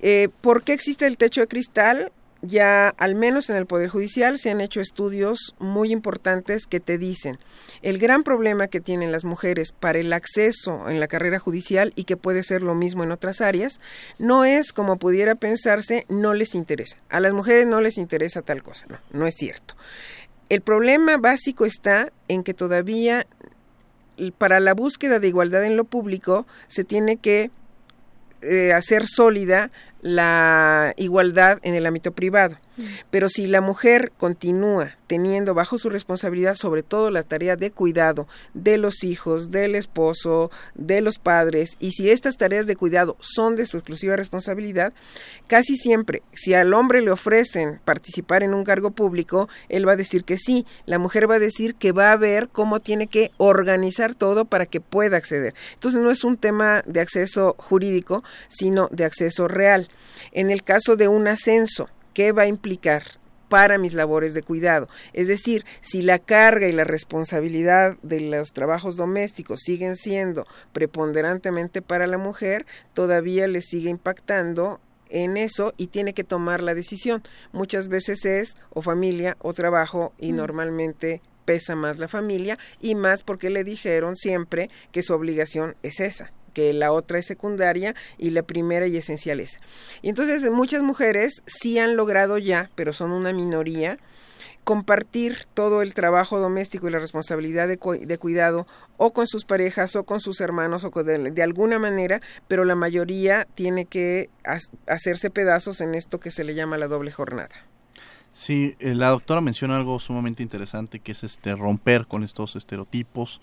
[0.00, 2.12] Eh, ¿Por qué existe el techo de cristal?
[2.46, 6.98] ya al menos en el Poder Judicial se han hecho estudios muy importantes que te
[6.98, 7.38] dicen
[7.82, 12.04] el gran problema que tienen las mujeres para el acceso en la carrera judicial y
[12.04, 13.80] que puede ser lo mismo en otras áreas,
[14.18, 16.98] no es como pudiera pensarse, no les interesa.
[17.08, 19.74] A las mujeres no les interesa tal cosa, no, no es cierto.
[20.48, 23.26] El problema básico está en que todavía
[24.38, 27.50] para la búsqueda de igualdad en lo público se tiene que
[28.42, 29.70] eh, hacer sólida
[30.02, 32.58] la igualdad en el ámbito privado.
[33.10, 38.26] Pero si la mujer continúa teniendo bajo su responsabilidad sobre todo la tarea de cuidado
[38.54, 43.56] de los hijos, del esposo, de los padres, y si estas tareas de cuidado son
[43.56, 44.92] de su exclusiva responsabilidad,
[45.46, 49.96] casi siempre, si al hombre le ofrecen participar en un cargo público, él va a
[49.96, 53.30] decir que sí, la mujer va a decir que va a ver cómo tiene que
[53.36, 55.54] organizar todo para que pueda acceder.
[55.74, 59.88] Entonces no es un tema de acceso jurídico, sino de acceso real.
[60.32, 63.02] En el caso de un ascenso, ¿qué va a implicar?
[63.48, 64.88] para mis labores de cuidado.
[65.12, 71.80] Es decir, si la carga y la responsabilidad de los trabajos domésticos siguen siendo preponderantemente
[71.80, 77.22] para la mujer, todavía le sigue impactando en eso y tiene que tomar la decisión.
[77.52, 80.36] Muchas veces es o familia o trabajo y mm.
[80.36, 86.00] normalmente pesa más la familia y más porque le dijeron siempre que su obligación es
[86.00, 89.58] esa que la otra es secundaria y la primera y esencial esa.
[90.00, 93.98] Y entonces muchas mujeres sí han logrado ya, pero son una minoría,
[94.64, 99.94] compartir todo el trabajo doméstico y la responsabilidad de, de cuidado o con sus parejas
[99.94, 104.30] o con sus hermanos o de, de, alguna manera, pero la mayoría tiene que
[104.86, 107.54] hacerse pedazos en esto que se le llama la doble jornada.
[108.32, 113.40] Sí, eh, la doctora menciona algo sumamente interesante que es este romper con estos estereotipos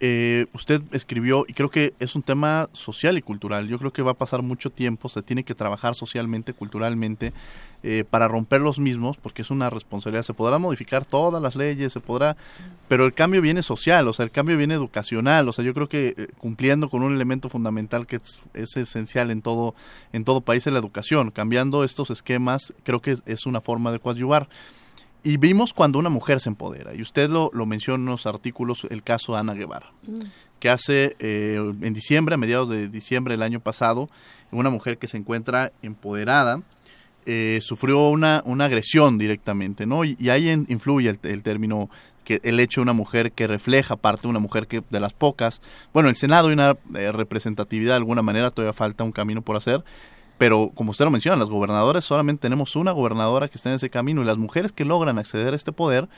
[0.00, 4.02] eh, usted escribió, y creo que es un tema social y cultural, yo creo que
[4.02, 7.32] va a pasar mucho tiempo, se tiene que trabajar socialmente, culturalmente,
[7.86, 10.22] eh, para romper los mismos, porque es una responsabilidad.
[10.22, 12.34] Se podrá modificar todas las leyes, se podrá,
[12.88, 15.86] pero el cambio viene social, o sea, el cambio viene educacional, o sea, yo creo
[15.86, 18.20] que eh, cumpliendo con un elemento fundamental que
[18.54, 19.74] es, esencial en todo,
[20.14, 21.30] en todo país es la educación.
[21.30, 24.48] Cambiando estos esquemas, creo que es, una forma de coadyuvar.
[25.24, 28.86] Y vimos cuando una mujer se empodera, y usted lo, lo menciona en los artículos,
[28.90, 29.90] el caso de Ana Guevara.
[30.06, 30.22] Mm.
[30.60, 34.08] que hace eh, en diciembre, a mediados de diciembre del año pasado,
[34.50, 36.62] una mujer que se encuentra empoderada,
[37.26, 40.04] eh, sufrió una, una agresión directamente, ¿no?
[40.04, 41.88] Y, ahí influye el, término
[42.24, 45.14] que el hecho de una mujer que refleja parte de una mujer que de las
[45.14, 45.62] pocas,
[45.94, 49.56] bueno, el Senado hay una eh, representatividad de alguna manera, todavía falta un camino por
[49.56, 49.84] hacer,
[50.38, 53.90] pero como usted lo menciona, las gobernadoras solamente tenemos una gobernadora que está en ese
[53.90, 56.08] camino y las mujeres que logran acceder a este poder,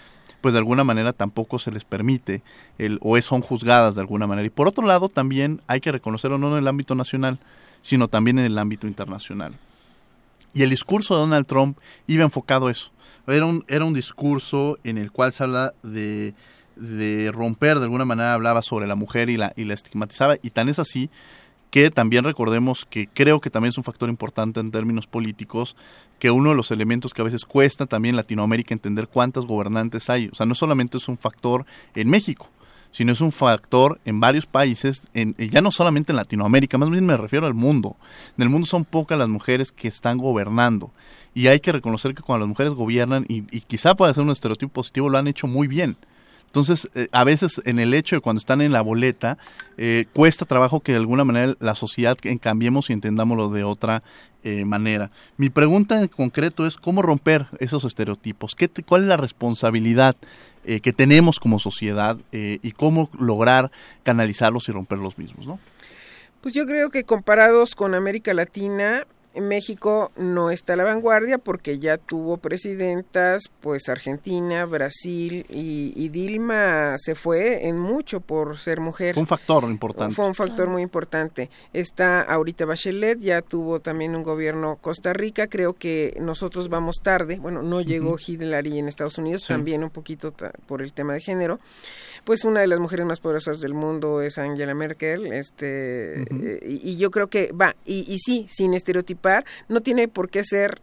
[0.41, 2.43] pues de alguna manera tampoco se les permite
[2.79, 4.47] el, o son juzgadas de alguna manera.
[4.47, 7.39] Y por otro lado, también hay que reconocerlo no en el ámbito nacional,
[7.83, 9.55] sino también en el ámbito internacional.
[10.55, 12.91] Y el discurso de Donald Trump iba enfocado a eso.
[13.27, 16.33] Era un, era un discurso en el cual se habla de,
[16.77, 20.51] de romper, de alguna manera hablaba sobre la mujer y la, y la estigmatizaba, y
[20.51, 21.11] tan es así
[21.77, 25.77] que también recordemos que creo que también es un factor importante en términos políticos,
[26.19, 30.09] que uno de los elementos que a veces cuesta también en Latinoamérica entender cuántas gobernantes
[30.09, 30.31] hay.
[30.33, 32.49] O sea, no solamente es un factor en México,
[32.93, 37.05] sino es un factor en varios países, en, ya no solamente en Latinoamérica, más bien
[37.05, 37.97] me refiero al mundo.
[38.39, 40.93] En el mundo son pocas las mujeres que están gobernando
[41.35, 44.73] y hay que reconocer que cuando las mujeres gobiernan, y, quizá puede ser un estereotipo
[44.73, 45.99] positivo, lo han hecho muy bien.
[46.57, 49.37] Entonces, eh, a veces en el hecho de cuando están en la boleta,
[49.77, 54.03] eh, cuesta trabajo que de alguna manera la sociedad cambiemos y entendámoslo de otra
[54.43, 55.11] eh, manera.
[55.37, 60.17] Mi pregunta en concreto es cómo romper esos estereotipos, ¿Qué cuál es la responsabilidad
[60.69, 63.71] eh, que tenemos como sociedad eh, y cómo lograr
[64.03, 65.61] canalizarlos y romper los mismos.
[66.41, 69.07] Pues yo creo que comparados con América Latina,
[69.41, 76.97] México no está a la vanguardia porque ya tuvo presidentas, pues Argentina, Brasil y, Dilma
[76.99, 79.15] se fue en mucho por ser mujer.
[79.15, 80.15] Fue un factor importante.
[80.15, 81.51] Fue un factor muy importante.
[81.73, 87.39] Está ahorita Bachelet, ya tuvo también un gobierno Costa Rica, creo que nosotros vamos tarde,
[87.41, 90.33] bueno, no llegó Hillary en Estados Unidos, también un poquito
[90.67, 91.59] por el tema de género
[92.27, 96.97] pues una de las mujeres más poderosas del mundo es Angela Merkel, este, eh, y,
[96.97, 100.83] yo creo que va, y, y sí, sin estereotipar, no tiene por qué ser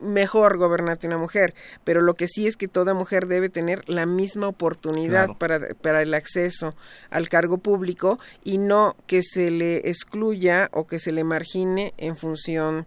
[0.00, 4.04] mejor gobernante una mujer, pero lo que sí es que toda mujer debe tener la
[4.04, 6.74] misma oportunidad para, para el acceso
[7.08, 12.16] al cargo público y no que se le excluya o que se le margine en
[12.16, 12.86] función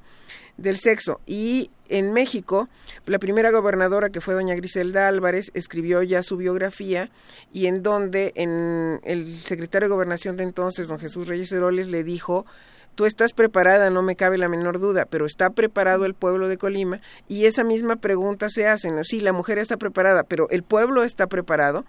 [0.57, 1.21] del sexo.
[1.25, 2.69] Y en México,
[3.05, 7.11] la primera gobernadora que fue doña Griselda Álvarez escribió ya su biografía
[7.53, 12.03] y en donde en el secretario de gobernación de entonces, don Jesús Reyes Heroles, le
[12.03, 12.47] dijo
[12.95, 16.57] tú estás preparada, no me cabe la menor duda, pero está preparado el pueblo de
[16.57, 19.03] Colima y esa misma pregunta se hace, ¿no?
[19.03, 21.85] sí, la mujer está preparada, pero el pueblo está preparado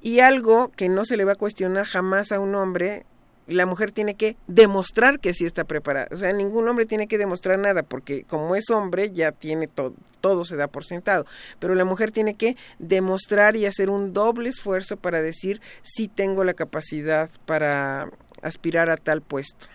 [0.00, 3.06] y algo que no se le va a cuestionar jamás a un hombre
[3.46, 6.08] la mujer tiene que demostrar que sí está preparada.
[6.12, 9.94] O sea, ningún hombre tiene que demostrar nada, porque como es hombre ya tiene todo,
[10.20, 11.26] todo se da por sentado.
[11.58, 16.44] Pero la mujer tiene que demostrar y hacer un doble esfuerzo para decir sí tengo
[16.44, 18.10] la capacidad para
[18.42, 19.66] aspirar a tal puesto.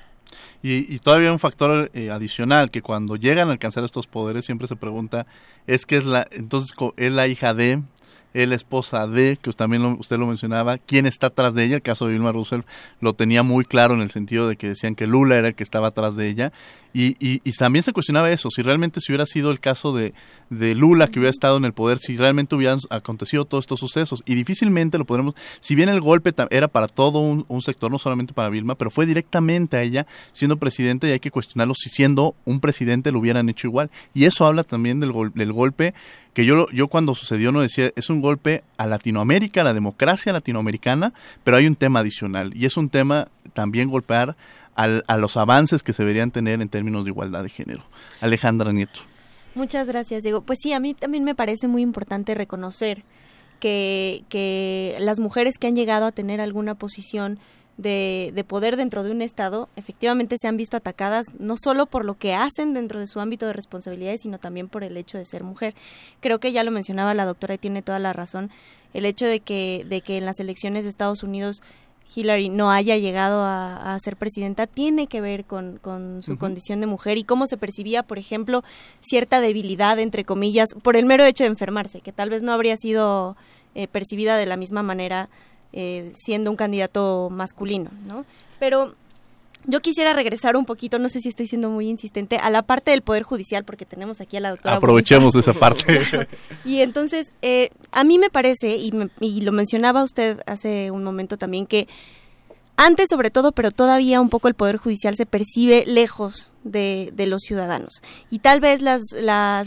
[0.61, 4.67] Y, y todavía un factor eh, adicional que cuando llegan a alcanzar estos poderes siempre
[4.67, 5.25] se pregunta
[5.65, 7.81] es que es la entonces es la hija de
[8.33, 11.75] es la esposa de, que también usted lo mencionaba, quién está atrás de ella.
[11.75, 12.61] El caso de Vilma Russell
[13.01, 15.63] lo tenía muy claro en el sentido de que decían que Lula era el que
[15.63, 16.51] estaba atrás de ella.
[16.91, 20.15] Y, y, también se cuestionaba eso, si realmente si hubiera sido el caso de,
[20.49, 24.23] de Lula que hubiera estado en el poder, si realmente hubieran acontecido todos estos sucesos.
[24.25, 28.33] Y difícilmente lo podremos, si bien el golpe era para todo un, sector, no solamente
[28.33, 32.33] para Vilma, pero fue directamente a ella siendo presidente y hay que cuestionarlo si siendo
[32.45, 33.91] un presidente lo hubieran hecho igual.
[34.15, 35.93] Y eso habla también del, del golpe
[36.33, 40.33] que yo, yo cuando sucedió no decía, es un golpe a Latinoamérica, a la democracia
[40.33, 44.35] latinoamericana, pero hay un tema adicional y es un tema también golpear
[44.75, 47.83] al, a los avances que se deberían tener en términos de igualdad de género.
[48.21, 49.01] Alejandra Nieto.
[49.55, 50.41] Muchas gracias, Diego.
[50.41, 53.03] Pues sí, a mí también me parece muy importante reconocer
[53.59, 57.39] que las mujeres que han llegado a tener alguna posición
[57.79, 62.03] de, de, poder dentro de un Estado, efectivamente se han visto atacadas no solo por
[62.03, 65.23] lo que hacen dentro de su ámbito de responsabilidades, sino también por el hecho de
[65.23, 65.75] ser mujer.
[66.19, 68.51] Creo que ya lo mencionaba la doctora y tiene toda la razón,
[68.93, 71.61] el hecho de que, de que en las elecciones de Estados Unidos
[72.13, 76.87] Hillary no haya llegado a, ser presidenta tiene que ver con, con su condición de
[76.87, 78.63] mujer y cómo se percibía, por ejemplo,
[78.99, 82.75] cierta debilidad, entre comillas, por el mero hecho de enfermarse, que tal vez no habría
[82.77, 83.37] sido
[83.75, 85.29] eh, percibida de la misma manera
[85.73, 88.25] eh, siendo un candidato masculino, ¿no?
[88.59, 88.95] Pero
[89.65, 92.91] yo quisiera regresar un poquito, no sé si estoy siendo muy insistente, a la parte
[92.91, 94.77] del Poder Judicial, porque tenemos aquí a la doctora.
[94.77, 96.27] Aprovechemos esa parte.
[96.65, 101.37] y entonces, eh, a mí me parece, y, y lo mencionaba usted hace un momento
[101.37, 101.87] también, que
[102.79, 107.27] antes sobre todo, pero todavía un poco el Poder Judicial se percibe lejos de, de,
[107.27, 108.01] los ciudadanos.
[108.31, 109.01] Y tal vez las,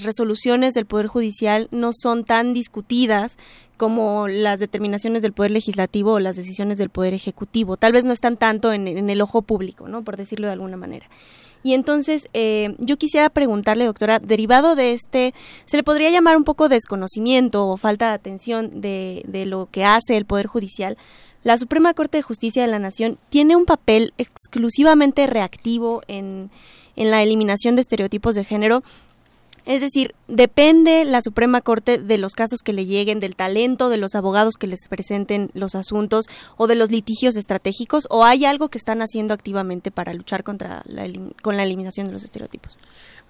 [0.03, 3.37] resoluciones del Poder Judicial no son tan discutidas
[3.77, 7.77] como las determinaciones del Poder Legislativo o las decisiones del Poder Ejecutivo.
[7.77, 10.03] Tal vez no están tanto en, en el ojo público, ¿no?
[10.03, 11.07] Por decirlo de alguna manera.
[11.63, 15.35] Y entonces eh, yo quisiera preguntarle, doctora, derivado de este,
[15.67, 19.85] ¿se le podría llamar un poco desconocimiento o falta de atención de, de lo que
[19.85, 20.97] hace el Poder Judicial?
[21.45, 26.51] La Suprema Corte de Justicia de la Nación tiene un papel exclusivamente reactivo en,
[26.97, 28.83] en la eliminación de estereotipos de género.
[29.65, 33.97] Es decir, depende la Suprema Corte de los casos que le lleguen, del talento de
[33.97, 36.27] los abogados que les presenten los asuntos
[36.57, 40.83] o de los litigios estratégicos, o hay algo que están haciendo activamente para luchar contra
[40.87, 41.09] la,
[41.43, 42.77] con la eliminación de los estereotipos.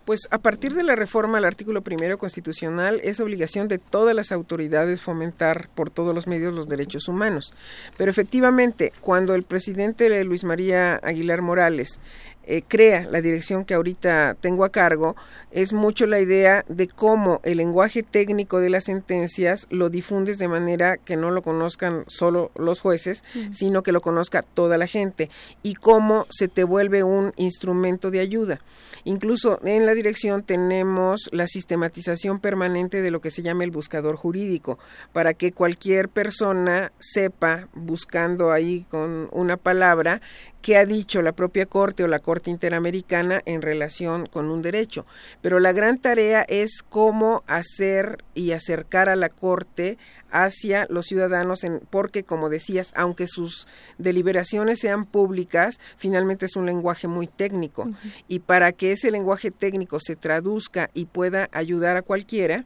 [0.04, 4.32] Pues a partir de la reforma al artículo primero constitucional es obligación de todas las
[4.32, 7.54] autoridades fomentar por todos los medios los derechos humanos.
[7.96, 12.00] Pero efectivamente, cuando el presidente Luis María Aguilar Morales
[12.44, 15.16] eh, crea la dirección que ahorita tengo a cargo,
[15.52, 20.48] es mucho la idea de cómo el lenguaje técnico de las sentencias lo difundes de
[20.48, 23.22] manera que no lo conozcan solo los jueces,
[23.52, 25.30] sino que lo conozca toda la gente
[25.62, 28.60] y cómo se te vuelve un instrumento de ayuda.
[29.04, 34.16] Incluso en la dirección tenemos la sistematización permanente de lo que se llama el buscador
[34.16, 34.78] jurídico,
[35.12, 40.20] para que cualquier persona sepa, buscando ahí con una palabra,
[40.62, 45.06] qué ha dicho la propia Corte o la Corte Interamericana en relación con un derecho.
[45.40, 49.98] Pero la gran tarea es cómo hacer y acercar a la Corte
[50.30, 53.66] hacia los ciudadanos, en, porque, como decías, aunque sus
[53.98, 57.90] deliberaciones sean públicas, finalmente es un lenguaje muy técnico.
[58.28, 62.64] Y para que ese lenguaje técnico se traduzca y pueda ayudar a cualquiera,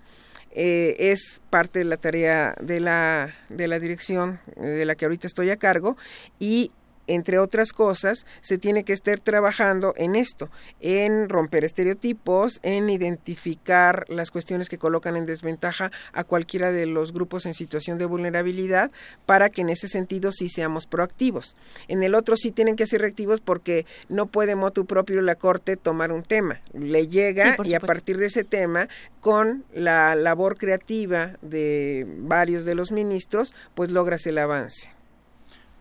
[0.58, 5.04] eh, es parte de la tarea de la, de la dirección eh, de la que
[5.04, 5.98] ahorita estoy a cargo
[6.38, 6.70] y
[7.06, 10.50] entre otras cosas, se tiene que estar trabajando en esto,
[10.80, 17.12] en romper estereotipos, en identificar las cuestiones que colocan en desventaja a cualquiera de los
[17.12, 18.90] grupos en situación de vulnerabilidad,
[19.26, 21.56] para que en ese sentido sí seamos proactivos.
[21.88, 25.76] En el otro sí tienen que ser reactivos porque no puede motu propio la Corte
[25.76, 26.60] tomar un tema.
[26.72, 28.88] Le llega y a partir de ese tema,
[29.20, 34.95] con la labor creativa de varios de los ministros, pues logras el avance.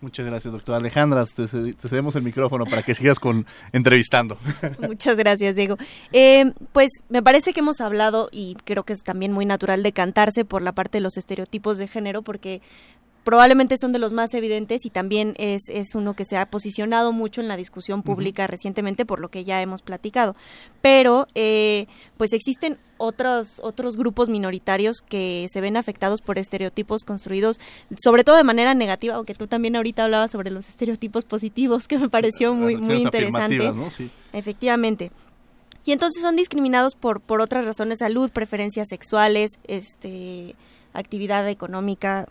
[0.02, 1.26] Muchas gracias, doctora Alejandra.
[1.26, 4.38] Te, cedemos el micrófono para que sigas con entrevistando.
[4.80, 5.78] Muchas gracias, Diego.
[6.12, 10.46] Eh, pues me parece que hemos hablado y creo que es también muy natural decantarse
[10.46, 12.62] por la parte de los estereotipos de género, porque
[13.26, 17.12] probablemente son de los más evidentes y también es, es uno que se ha posicionado
[17.12, 20.36] mucho en la discusión pública recientemente por lo que ya hemos platicado.
[20.82, 21.88] Pero eh,
[22.18, 27.60] pues existen otros, otros grupos minoritarios que se ven afectados por estereotipos construidos,
[28.04, 31.98] sobre todo de manera negativa, aunque tú también ahorita hablabas sobre los estereotipos positivos, que
[31.98, 33.72] me pareció muy, muy interesante.
[34.34, 35.12] Efectivamente.
[35.86, 40.56] Y entonces son discriminados por, por otras razones, salud, preferencias sexuales, este
[40.94, 42.28] actividad económica,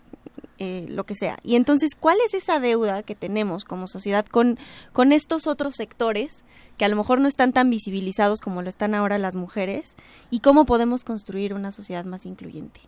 [0.65, 1.37] eh, lo que sea.
[1.43, 4.57] Y entonces, ¿cuál es esa deuda que tenemos como sociedad con,
[4.93, 6.43] con estos otros sectores
[6.77, 9.95] que a lo mejor no están tan visibilizados como lo están ahora las mujeres?
[10.31, 12.81] ¿Y cómo podemos construir una sociedad más incluyente?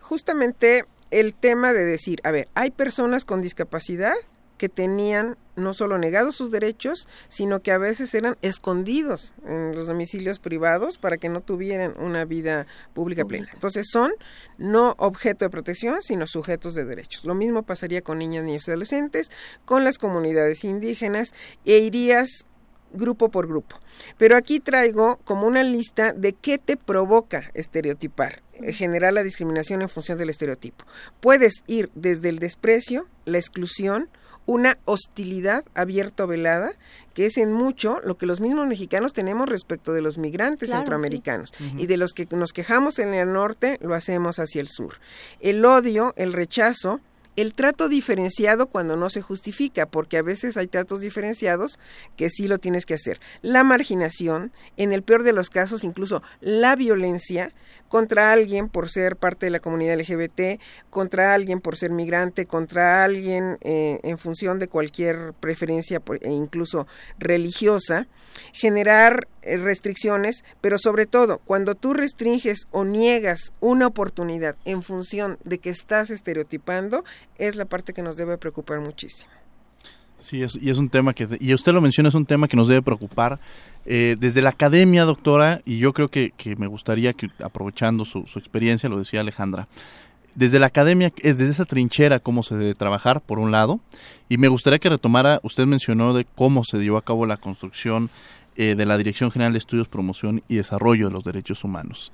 [0.00, 4.14] Justamente el tema de decir, a ver, hay personas con discapacidad
[4.58, 9.86] que tenían no solo negados sus derechos, sino que a veces eran escondidos en los
[9.86, 13.48] domicilios privados para que no tuvieran una vida pública, plena.
[13.52, 14.12] Entonces son
[14.58, 17.24] no objeto de protección, sino sujetos de derechos.
[17.24, 19.30] Lo mismo pasaría con niñas, niños y adolescentes,
[19.64, 21.32] con las comunidades indígenas
[21.64, 22.46] e irías
[22.92, 23.76] grupo por grupo.
[24.16, 29.82] Pero aquí traigo como una lista de qué te provoca estereotipar, eh, generar la discriminación
[29.82, 30.84] en función del estereotipo.
[31.20, 34.08] Puedes ir desde el desprecio, la exclusión,
[34.48, 36.72] una hostilidad abierta o velada,
[37.12, 41.52] que es en mucho lo que los mismos mexicanos tenemos respecto de los migrantes centroamericanos.
[41.76, 44.94] Y de los que nos quejamos en el norte, lo hacemos hacia el sur.
[45.40, 47.00] El odio, el rechazo,
[47.40, 51.78] el trato diferenciado cuando no se justifica, porque a veces hay tratos diferenciados
[52.16, 53.20] que sí lo tienes que hacer.
[53.42, 57.52] La marginación, en el peor de los casos, incluso la violencia,
[57.88, 60.60] contra alguien por ser parte de la comunidad LGBT,
[60.90, 66.86] contra alguien por ser migrante, contra alguien eh, en función de cualquier preferencia e incluso
[67.18, 68.08] religiosa,
[68.52, 75.58] generar restricciones, pero sobre todo cuando tú restringes o niegas una oportunidad en función de
[75.58, 77.04] que estás estereotipando,
[77.38, 79.30] es la parte que nos debe preocupar muchísimo.
[80.18, 82.68] Sí, y es un tema que, y usted lo menciona, es un tema que nos
[82.68, 83.38] debe preocupar.
[83.86, 88.88] Eh, desde la academia, doctora, y yo creo que, me gustaría que, aprovechando su, experiencia,
[88.88, 89.68] lo decía Alejandra,
[90.34, 93.80] desde la academia es desde esa trinchera cómo se debe trabajar, por un lado,
[94.28, 98.10] y me gustaría que retomara, usted mencionó de cómo se llevó a cabo la construcción
[98.60, 102.12] eh, de la Dirección General de Estudios, Promoción y Desarrollo de los Derechos Humanos.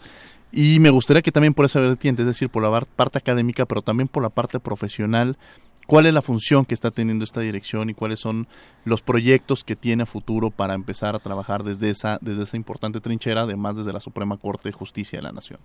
[0.52, 3.80] Y me gustaría que también por esa vertiente, es decir, por la parte académica, pero
[3.80, 5.38] también por la parte profesional,
[5.86, 8.46] cuál es la función que está teniendo esta dirección y cuáles son
[8.84, 13.00] los proyectos que tiene a futuro para empezar a trabajar desde esa, desde esa importante
[13.00, 15.60] trinchera, además desde la Suprema Corte de Justicia de la Nación.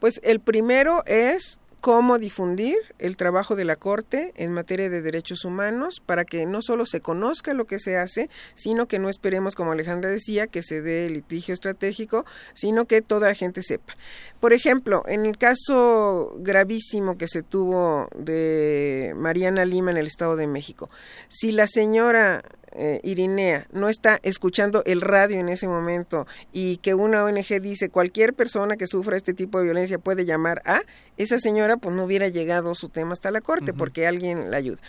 [0.00, 5.44] Pues el primero es cómo difundir el trabajo de la Corte en materia de derechos
[5.44, 9.54] humanos para que no solo se conozca lo que se hace, sino que no esperemos,
[9.54, 12.24] como Alejandra decía, que se dé litigio estratégico,
[12.54, 13.96] sino que toda la gente sepa.
[14.40, 20.34] Por ejemplo, en el caso gravísimo que se tuvo de Mariana Lima en el Estado
[20.34, 20.90] de México,
[21.28, 22.42] si la señora
[22.72, 27.88] eh, Irinea no está escuchando el radio en ese momento y que una ONG dice
[27.88, 30.82] cualquier persona que sufra este tipo de violencia puede llamar a,
[31.16, 34.80] esa señora pues no hubiera llegado su tema hasta la corte porque alguien la ayuda.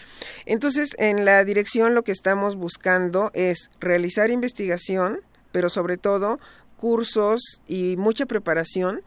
[0.45, 5.21] Entonces, en la dirección lo que estamos buscando es realizar investigación,
[5.51, 6.39] pero sobre todo
[6.75, 9.01] cursos y mucha preparación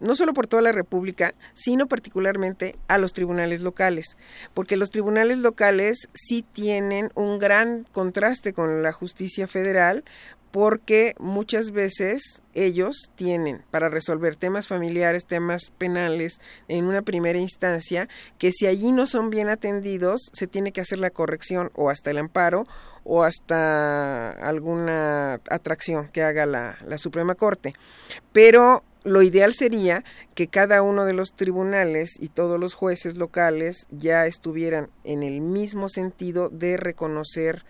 [0.00, 4.16] no solo por toda la República, sino particularmente a los tribunales locales,
[4.54, 10.04] porque los tribunales locales sí tienen un gran contraste con la justicia federal,
[10.56, 18.08] porque muchas veces ellos tienen para resolver temas familiares, temas penales en una primera instancia,
[18.38, 22.10] que si allí no son bien atendidos, se tiene que hacer la corrección o hasta
[22.10, 22.66] el amparo
[23.04, 27.74] o hasta alguna atracción que haga la, la Suprema Corte.
[28.32, 30.02] Pero lo ideal sería
[30.34, 35.40] que cada uno de los tribunales y todos los jueces locales ya estuvieran en el
[35.40, 37.64] mismo sentido de reconocer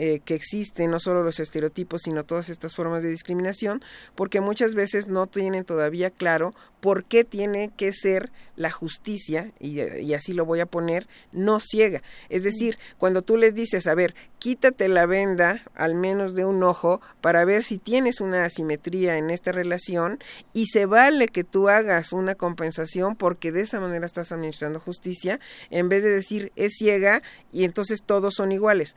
[0.00, 3.82] eh, que existen no solo los estereotipos, sino todas estas formas de discriminación,
[4.14, 10.12] porque muchas veces no tienen todavía claro por qué tiene que ser la justicia, y,
[10.14, 12.02] así lo voy a poner, no ciega.
[12.28, 16.62] Es decir, cuando tú les dices, a ver, quítate la venda al menos de un
[16.62, 20.18] ojo para ver si tienes una asimetría en esta relación
[20.52, 25.40] y se vale que tú hagas una compensación porque de esa manera estás administrando justicia
[25.70, 28.94] en vez de decir es ciega y entonces todos son iguales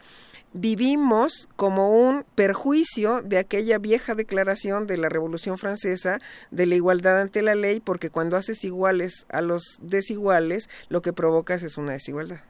[0.53, 6.19] vivimos como un perjuicio de aquella vieja declaración de la Revolución Francesa
[6.51, 9.50] de la igualdad ante la ley, porque cuando haces iguales a los
[9.81, 12.41] desiguales, lo que provocas es una desigualdad.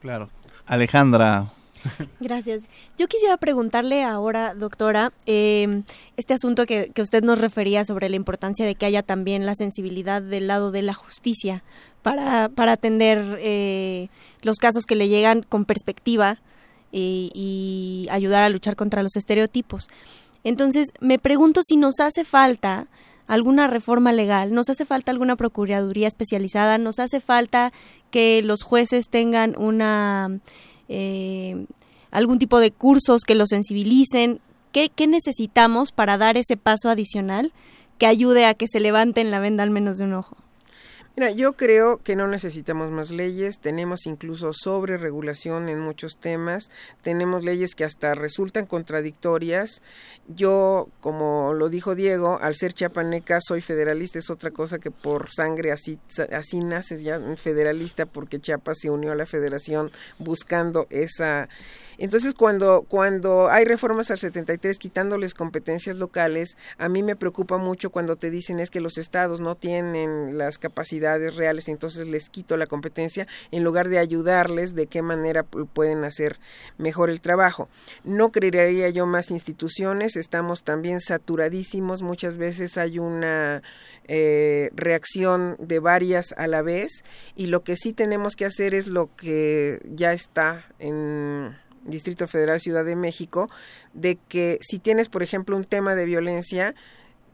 [0.00, 0.30] Claro.
[0.66, 1.52] Alejandra.
[2.20, 2.64] Gracias.
[2.96, 5.84] Yo quisiera preguntarle ahora, doctora, em,
[6.16, 9.54] este asunto que, que, usted nos refería sobre la importancia de que haya también la
[9.54, 11.62] sensibilidad del lado de la justicia
[12.04, 14.08] para, para atender eh,
[14.42, 16.38] los casos que le llegan con perspectiva
[16.92, 19.88] y, ayudar a luchar contra los estereotipos.
[20.44, 22.86] Entonces, me pregunto si nos hace falta
[23.26, 27.72] alguna reforma legal, nos hace falta alguna procuraduría especializada, nos hace falta
[28.10, 30.40] que los jueces tengan una
[30.88, 31.66] eh,
[32.10, 34.40] algún tipo de cursos que los sensibilicen.
[34.72, 37.52] ¿Qué, ¿Qué necesitamos para dar ese paso adicional
[37.98, 40.36] que ayude a que se levanten la venda al menos de un ojo?
[41.16, 46.72] Mira, yo creo que no necesitamos más leyes, tenemos incluso sobre regulación en muchos temas,
[47.02, 49.80] tenemos leyes que hasta resultan contradictorias.
[50.26, 55.30] Yo, como lo dijo Diego, al ser chapaneca soy federalista, es otra cosa que por
[55.30, 56.00] sangre así,
[56.32, 61.48] así naces ya federalista porque Chiapas se unió a la federación buscando esa
[61.96, 67.90] entonces, cuando, cuando hay reformas al 73 quitándoles competencias locales, a mí me preocupa mucho
[67.90, 71.03] cuando te dicen es que los estados no tienen las capacidades
[71.36, 76.38] reales, entonces les quito la competencia en lugar de ayudarles de qué manera pueden hacer
[76.78, 77.68] mejor el trabajo.
[78.04, 83.62] No creería yo más instituciones, estamos también saturadísimos, muchas veces hay una
[84.06, 87.04] eh, reacción de varias a la vez
[87.36, 92.60] y lo que sí tenemos que hacer es lo que ya está en Distrito Federal
[92.60, 93.48] Ciudad de México,
[93.92, 96.74] de que si tienes, por ejemplo, un tema de violencia,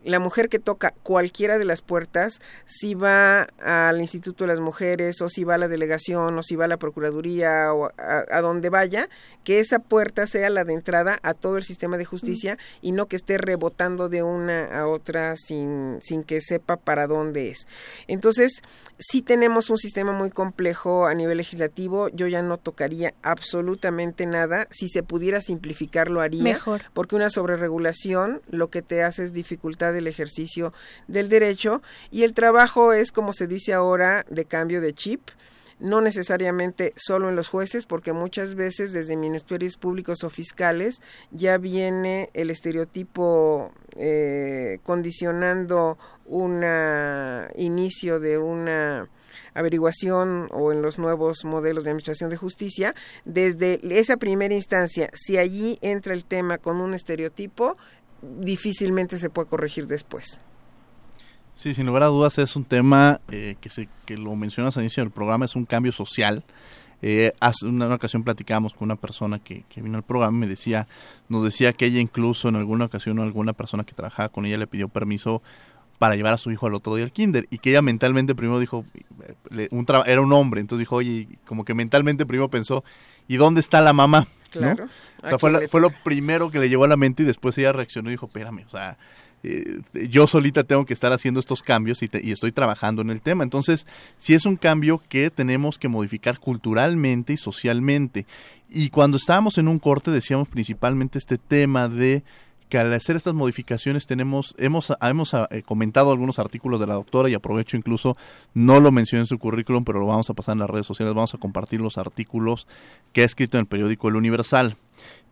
[0.04, 5.20] la mujer que toca cualquiera de las puertas, si va al Instituto de las Mujeres
[5.20, 8.70] o si va a la delegación o si va a la Procuraduría o a, donde
[8.70, 9.08] vaya,
[9.44, 13.06] que esa puerta sea la de entrada a todo el sistema de justicia y no
[13.06, 17.66] que esté rebotando de una a otra sin, sin que sepa para dónde es.
[18.06, 18.62] Entonces,
[18.98, 24.66] si tenemos un sistema muy complejo a nivel legislativo, yo ya no tocaría absolutamente nada.
[24.70, 26.42] Si se pudiera simplificar, lo haría.
[26.42, 26.82] Mejor.
[26.92, 29.32] Porque una sobreregulación lo que te hace es
[29.92, 30.72] del ejercicio
[31.08, 35.20] del derecho y el trabajo es, como se dice ahora, de cambio de chip.
[35.80, 41.56] no necesariamente solo en los jueces, porque muchas veces desde ministerios públicos o fiscales ya
[41.56, 46.62] viene el estereotipo eh, condicionando un
[47.56, 49.08] inicio de una
[49.54, 55.38] averiguación o en los nuevos modelos de administración de justicia, desde esa primera instancia, si
[55.38, 57.76] allí entra el tema con un estereotipo,
[58.22, 60.40] difícilmente se puede corregir después.
[61.54, 64.84] Sí, sin lugar a dudas es un tema eh, que, se, que lo mencionas al
[64.84, 66.42] inicio del programa, es un cambio social.
[67.02, 70.86] Eh, hace una, ocasión platicábamos con una persona que, vino al programa y me decía,
[71.28, 74.66] nos decía que ella incluso en alguna ocasión alguna persona que trabajaba con ella le
[74.66, 75.42] pidió permiso
[75.98, 78.58] para llevar a su hijo al otro día al kinder y que ella mentalmente primero
[78.58, 78.84] dijo,
[79.70, 82.84] un era un hombre, entonces dijo, oye, como que mentalmente primero pensó,
[83.28, 84.26] ¿y dónde está la mamá?
[84.50, 84.88] Claro.
[85.22, 87.72] O sea, fue, fue lo primero que le llegó a la mente y después ella
[87.72, 88.98] reaccionó y dijo, espérame, o sea,
[89.42, 93.20] eh, yo solita tengo que estar haciendo estos cambios y, y, estoy trabajando en el
[93.20, 93.42] tema.
[93.42, 93.86] Entonces,
[94.18, 98.26] sí es un cambio que tenemos que modificar culturalmente y socialmente.
[98.68, 102.22] Y cuando estábamos en un corte decíamos principalmente este tema de
[102.70, 107.28] que al hacer estas modificaciones tenemos, hemos, hemos eh, comentado algunos artículos de la doctora
[107.28, 108.16] y aprovecho incluso,
[108.54, 111.14] no lo mencioné en su currículum, pero lo vamos a pasar en las redes sociales,
[111.14, 112.66] vamos a compartir los artículos
[113.12, 114.76] que ha escrito en el periódico El Universal.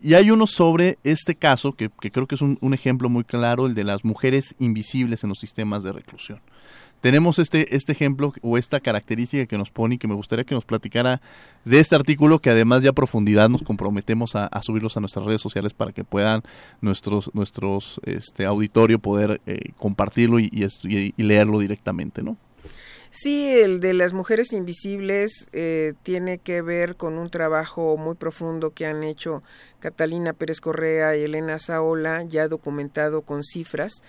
[0.03, 3.75] Y hay uno sobre este caso, que, creo que es un ejemplo muy claro, el
[3.75, 6.41] de las mujeres invisibles en los sistemas de reclusión
[7.01, 10.55] tenemos este, este ejemplo o esta característica que nos pone y que me gustaría que
[10.55, 11.21] nos platicara
[11.65, 15.41] de este artículo que además ya a profundidad nos comprometemos a, subirlos a nuestras redes
[15.41, 16.43] sociales para que puedan
[16.81, 22.37] nuestros nuestros este auditorio poder eh, compartirlo y, y, leerlo directamente, ¿no?
[23.11, 28.73] Sí, el de las mujeres invisibles eh, tiene que ver con un trabajo muy profundo
[28.73, 29.43] que han hecho
[29.81, 34.03] Catalina Pérez Correa y Elena Saola, ya documentado con cifras.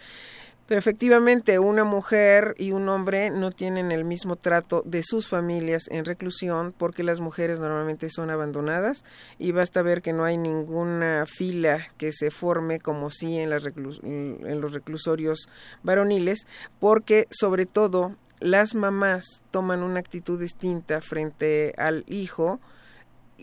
[0.70, 5.88] Pero efectivamente, una mujer y un hombre no tienen el mismo trato de sus familias
[5.90, 9.04] en reclusión porque las mujeres normalmente son abandonadas
[9.40, 14.62] y basta ver que no hay ninguna fila que se forme como si en, en
[14.62, 15.50] los reclusorios
[15.82, 16.46] varoniles
[16.80, 22.60] porque sobre todo las mamás toman una actitud distinta frente al hijo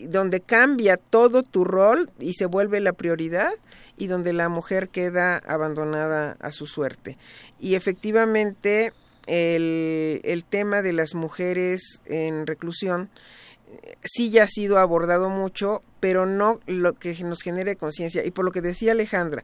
[0.05, 3.51] donde cambia todo tu rol y se vuelve la prioridad
[3.97, 7.17] y donde la mujer queda abandonada a su suerte.
[7.59, 8.93] Y efectivamente
[9.25, 13.09] el, el tema de las mujeres en reclusión
[13.67, 18.25] eh, sí ya ha sido abordado mucho, pero no lo que nos genere conciencia.
[18.25, 19.43] Y por lo que decía Alejandra,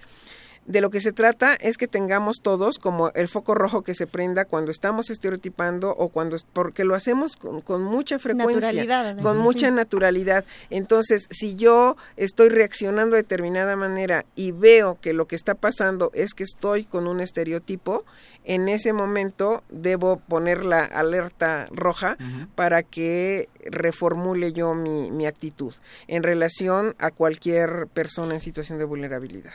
[0.66, 4.08] de lo que se trata es que tengamos todos como el foco rojo que se
[4.08, 10.46] prenda cuando estamos estereotipando o cuando porque lo hacemos con, mucha frecuencia, con mucha naturalidad.
[10.70, 16.12] Entonces, si yo estoy reaccionando de determinada manera y veo que lo que está pasando
[16.14, 18.06] es que estoy con un estereotipo,
[18.46, 22.18] en ese momento debo poner la alerta roja
[22.56, 25.74] para que reformule yo mi, mi actitud
[26.08, 29.54] en relación a cualquier persona en situación de vulnerabilidad.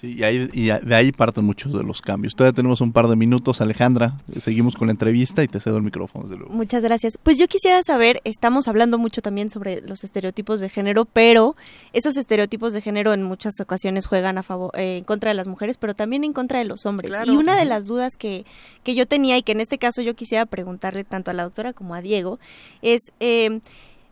[0.00, 2.34] Sí, y, ahí, y de ahí parten muchos de los cambios.
[2.34, 4.14] Todavía tenemos un par de minutos, Alejandra.
[4.40, 6.54] Seguimos con la entrevista y te cedo el micrófono, desde luego.
[6.54, 7.18] Muchas gracias.
[7.22, 11.54] Pues yo quisiera saber, estamos hablando mucho también sobre los estereotipos de género, pero
[11.92, 15.48] esos estereotipos de género en muchas ocasiones juegan a favor, eh, en contra de las
[15.48, 17.12] mujeres, pero también en contra de los hombres.
[17.26, 18.46] Y una de las dudas que,
[18.82, 21.74] que yo tenía y que en este caso yo quisiera preguntarle tanto a la doctora
[21.74, 22.38] como a Diego
[22.80, 23.12] es...
[23.20, 23.60] Eh,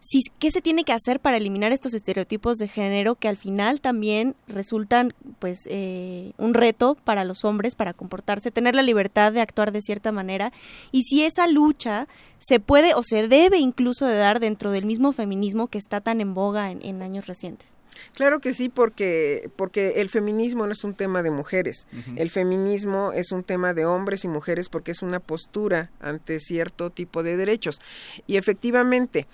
[0.01, 3.81] si, ¿qué se tiene que hacer para eliminar estos estereotipos de género que al final
[3.81, 9.41] también resultan pues eh, un reto para los hombres para comportarse, tener la libertad de
[9.41, 10.53] actuar de cierta manera
[10.93, 12.07] y si esa lucha
[12.39, 16.21] se puede o se debe incluso de dar dentro del mismo feminismo que está tan
[16.21, 17.69] en boga en, años recientes?
[18.15, 21.89] Claro que sí, porque, porque el feminismo no es un tema de mujeres.
[22.15, 26.91] El feminismo es un tema de hombres y mujeres porque es una postura ante cierto
[26.91, 27.81] tipo de derechos.
[28.29, 29.27] Y efectivamente,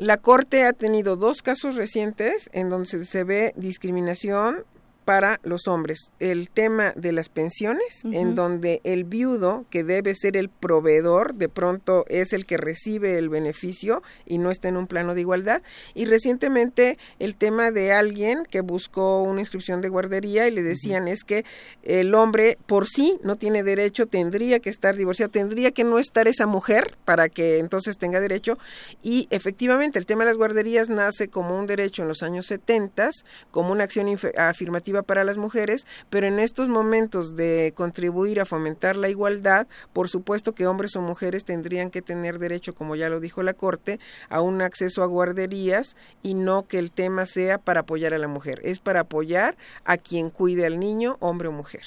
[0.00, 4.64] la Corte ha tenido dos casos recientes en donde se ve discriminación
[5.04, 6.12] para los hombres.
[6.20, 11.48] El tema de las pensiones, en donde el viudo, que debe ser el proveedor, de
[11.48, 15.62] pronto es el que recibe el beneficio y no está en un plano de igualdad.
[15.94, 21.08] Y recientemente el tema de alguien que buscó una inscripción de guardería y le decían
[21.08, 21.44] es que
[21.82, 26.28] el hombre por sí no tiene derecho, tendría que estar divorciado, tendría que no estar
[26.28, 28.58] esa mujer para que entonces tenga derecho.
[29.02, 33.10] Y efectivamente el tema de las guarderías nace como un derecho en los años 70,
[33.50, 38.96] como una acción afirmativa para las mujeres, pero en estos momentos de contribuir a fomentar
[38.96, 43.20] la igualdad, por supuesto que hombres o mujeres tendrían que tener derecho, como ya lo
[43.20, 47.80] dijo la Corte, a un acceso a guarderías y no que el tema sea para
[47.80, 51.82] apoyar a la mujer, es para apoyar a quien cuide al niño, hombre o mujer.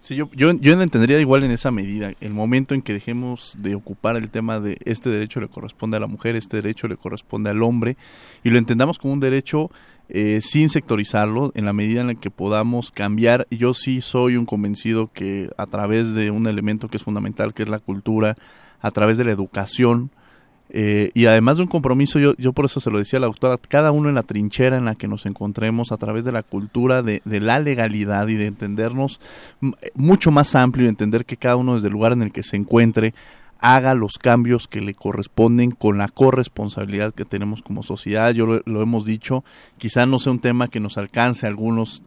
[0.00, 3.74] Sí, yo, yo, yo entendería igual en esa medida, el momento en que dejemos de
[3.74, 7.50] ocupar el tema de este derecho le corresponde a la mujer, este derecho le corresponde
[7.50, 7.96] al hombre,
[8.44, 9.70] y lo entendamos como un derecho
[10.08, 13.46] eh, sin sectorizarlo, en la medida en la que podamos cambiar.
[13.50, 17.62] Yo sí soy un convencido que a través de un elemento que es fundamental, que
[17.62, 18.36] es la cultura,
[18.80, 20.10] a través de la educación,
[20.70, 23.26] eh, y además de un compromiso, yo, yo por eso se lo decía a la
[23.26, 26.42] doctora, cada uno en la trinchera en la que nos encontremos a través de la
[26.42, 29.20] cultura, de, de la legalidad y de entendernos
[29.94, 32.56] mucho más amplio y entender que cada uno desde el lugar en el que se
[32.56, 33.14] encuentre
[33.58, 38.32] haga los cambios que le corresponden con la corresponsabilidad que tenemos como sociedad.
[38.32, 39.44] Yo lo, hemos dicho,
[39.78, 42.02] quizá no sea un tema que nos alcance a algunos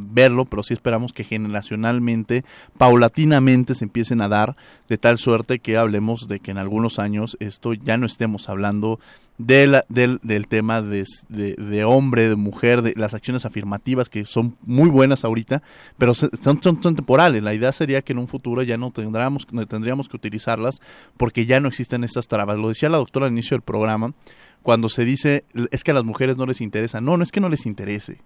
[0.00, 2.44] verlo, pero sí esperamos que generacionalmente,
[2.78, 4.56] paulatinamente se empiecen a dar
[4.88, 8.98] de tal suerte que hablemos de que en algunos años esto ya no estemos hablando
[9.46, 14.90] del, del tema de, de, hombre, de mujer, de las acciones afirmativas que son muy
[14.90, 15.62] buenas ahorita,
[15.96, 17.42] pero son, son, son, temporales.
[17.42, 20.80] La idea sería que en un futuro ya no tendríamos, tendríamos que utilizarlas
[21.16, 22.58] porque ya no existen estas trabas.
[22.58, 24.12] Lo decía la doctora al inicio del programa,
[24.62, 27.00] cuando se dice es que a las mujeres no les interesa.
[27.00, 28.18] No, no es que no les interese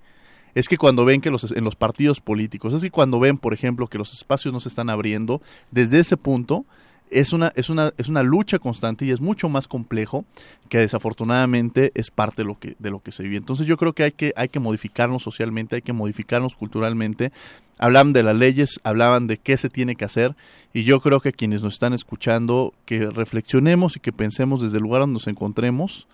[0.54, 3.54] es que cuando ven que los, en los partidos políticos, es que cuando ven, por
[3.54, 5.40] ejemplo, que los espacios no se están abriendo,
[5.70, 6.64] desde ese punto
[7.10, 10.24] es una, es una, es una lucha constante y es mucho más complejo
[10.68, 13.36] que desafortunadamente es parte de lo que, de lo que se vive.
[13.36, 17.30] Entonces yo creo que hay que, hay que modificarnos socialmente, hay que modificarnos culturalmente.
[17.78, 20.34] Hablaban de las leyes, hablaban de qué se tiene que hacer
[20.72, 24.82] y yo creo que quienes nos están escuchando, que reflexionemos y que pensemos desde el
[24.82, 26.06] lugar donde nos encontremos,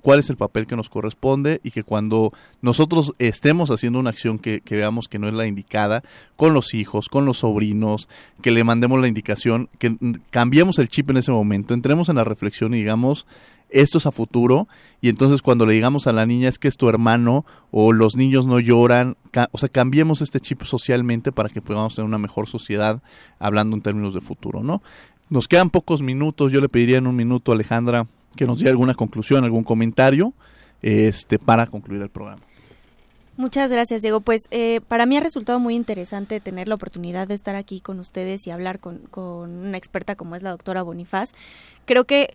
[0.00, 2.32] cuál es el papel que nos corresponde y que cuando
[2.62, 6.02] nosotros estemos haciendo una acción que, veamos que no es la indicada,
[6.36, 8.08] con los hijos, con los sobrinos,
[8.42, 9.96] que le mandemos la indicación, que
[10.30, 13.26] cambiemos el chip en ese momento, entremos en la reflexión y digamos,
[13.68, 14.66] esto es a futuro
[15.00, 18.16] y entonces cuando le digamos a la niña es que es tu hermano o los
[18.16, 19.16] niños no lloran,
[19.52, 23.02] o sea, cambiemos este chip socialmente para que podamos tener una mejor sociedad
[23.38, 24.82] hablando en términos de futuro, ¿no?
[25.28, 28.68] Nos quedan pocos minutos, yo le pediría en un minuto a Alejandra que nos dé
[28.68, 30.32] alguna conclusión, algún comentario
[30.82, 32.42] este, para concluir el programa.
[33.36, 34.20] Muchas gracias, Diego.
[34.20, 37.98] Pues eh, para mí ha resultado muy interesante tener la oportunidad de estar aquí con
[37.98, 41.30] ustedes y hablar con, una experta como es la doctora Bonifaz.
[41.86, 42.34] Creo que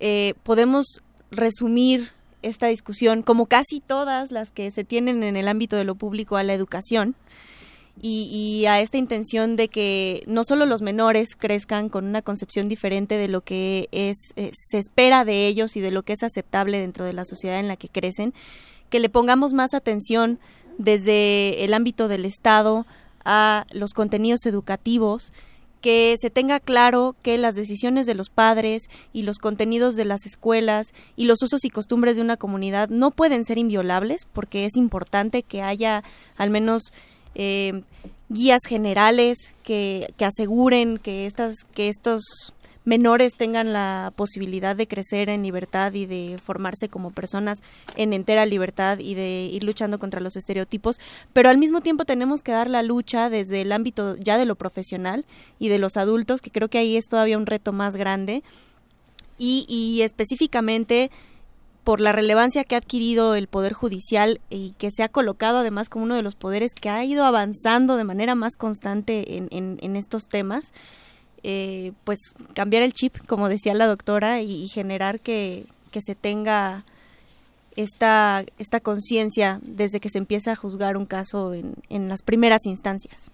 [0.00, 2.10] eh, podemos resumir
[2.42, 6.36] esta discusión, como casi todas las que se tienen en el ámbito de lo público,
[6.36, 7.16] a la educación
[8.00, 13.16] y, a esta intención de que no solo los menores crezcan con una concepción diferente
[13.16, 16.78] de lo que es eh, se espera de ellos y de lo que es aceptable
[16.78, 18.34] dentro de la sociedad en la que crecen,
[18.90, 20.38] que le pongamos más atención
[20.78, 22.86] desde el ámbito del Estado
[23.24, 25.32] a los contenidos educativos,
[25.80, 30.26] que se tenga claro que las decisiones de los padres y los contenidos de las
[30.26, 34.76] escuelas y los usos y costumbres de una comunidad no pueden ser inviolables porque es
[34.76, 36.02] importante que haya
[36.36, 36.92] al menos
[37.38, 37.82] eh,
[38.30, 42.54] guías generales que, que, aseguren que estas que estos
[42.86, 47.58] menores tengan la posibilidad de crecer en libertad y de formarse como personas
[47.96, 50.98] en entera libertad y de ir luchando contra los estereotipos,
[51.32, 54.54] pero al mismo tiempo tenemos que dar la lucha desde el ámbito ya de lo
[54.54, 55.26] profesional
[55.58, 58.42] y de los adultos, que creo que ahí es todavía un reto más grande,
[59.38, 61.10] y específicamente
[61.86, 65.88] por la relevancia que ha adquirido el Poder Judicial y que se ha colocado además
[65.88, 69.94] como uno de los poderes que ha ido avanzando de manera más constante en, en,
[69.94, 70.72] estos temas,
[71.44, 72.18] eh, pues
[72.54, 75.66] cambiar el chip, como decía la doctora, y, generar que,
[76.04, 76.84] se tenga
[77.76, 83.30] esta, esta conciencia desde que se empieza a juzgar un caso en las primeras instancias.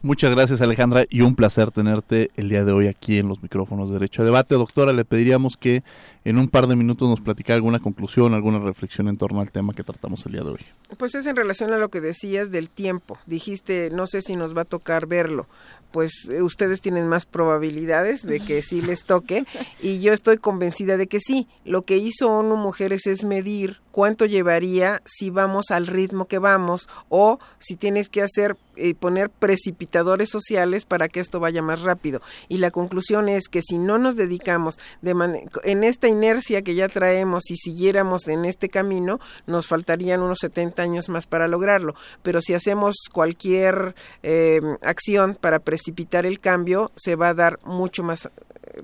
[0.00, 3.88] Muchas gracias Alejandra y un placer tenerte el día de hoy aquí en los micrófonos
[3.88, 4.54] de Derecho a Debate.
[4.54, 5.82] Doctora, le pediríamos que
[6.24, 9.74] en un par de minutos nos platicara alguna conclusión, alguna reflexión en torno al tema
[9.74, 10.60] que tratamos el día de hoy.
[10.98, 13.18] Pues es en relación a lo que decías del tiempo.
[13.26, 15.48] Dijiste, no sé si nos va a tocar verlo.
[15.90, 19.46] Pues eh, ustedes tienen más probabilidades de que sí les toque
[19.82, 21.48] y yo estoy convencida de que sí.
[21.64, 26.88] Lo que hizo ONU Mujeres es medir cuánto llevaría si vamos al ritmo que vamos
[27.08, 32.22] o si tienes que hacer eh, poner precipitadores sociales para que esto vaya más rápido.
[32.48, 35.16] Y la conclusión es que si no nos dedicamos de
[35.64, 39.18] en esta inercia que ya traemos y siguiéramos en este camino,
[39.48, 41.96] nos faltarían unos 70 años más para lograrlo.
[42.22, 48.04] Pero si hacemos cualquier eh, acción para precipitar el cambio, se va a dar mucho
[48.04, 48.30] más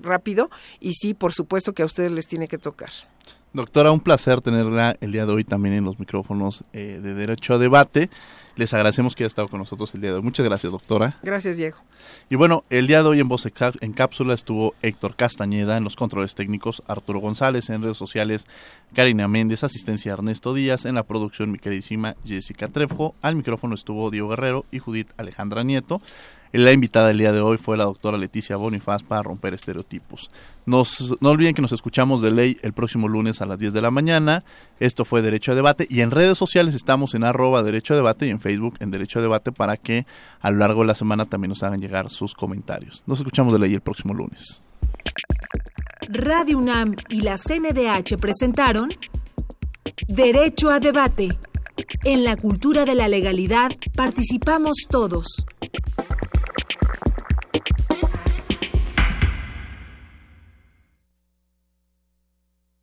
[0.02, 0.50] rápido
[0.80, 2.90] y sí, por supuesto que a ustedes les tiene que tocar.
[3.54, 7.54] Doctora, un placer tenerla el día de hoy también en los micrófonos eh, de Derecho
[7.54, 8.10] a Debate.
[8.56, 10.22] Les agradecemos que haya estado con nosotros el día de hoy.
[10.22, 11.16] Muchas gracias, doctora.
[11.22, 11.78] Gracias, Diego.
[12.28, 13.46] Y bueno, el día de hoy en Voz
[13.80, 18.44] en Cápsula estuvo Héctor Castañeda en los controles técnicos, Arturo González en redes sociales,
[18.92, 24.10] Karina Méndez, asistencia Ernesto Díaz, en la producción mi queridísima Jessica Trejo, al micrófono estuvo
[24.10, 26.02] Diego Guerrero y Judith Alejandra Nieto.
[26.56, 30.30] La invitada del día de hoy fue la doctora Leticia Bonifaz para romper estereotipos.
[30.66, 30.84] No
[31.22, 34.44] olviden que nos escuchamos de ley el próximo lunes a las 10 de la mañana.
[34.78, 38.28] Esto fue Derecho a Debate y en redes sociales estamos en arroba Derecho a Debate
[38.28, 40.06] y en Facebook en Derecho a Debate para que
[40.40, 43.02] a lo largo de la semana también nos hagan llegar sus comentarios.
[43.04, 44.60] Nos escuchamos de ley el próximo lunes.
[46.08, 48.90] Radio UNAM y la CNDH presentaron
[50.06, 51.30] Derecho a Debate.
[52.04, 55.44] En la cultura de la legalidad participamos todos.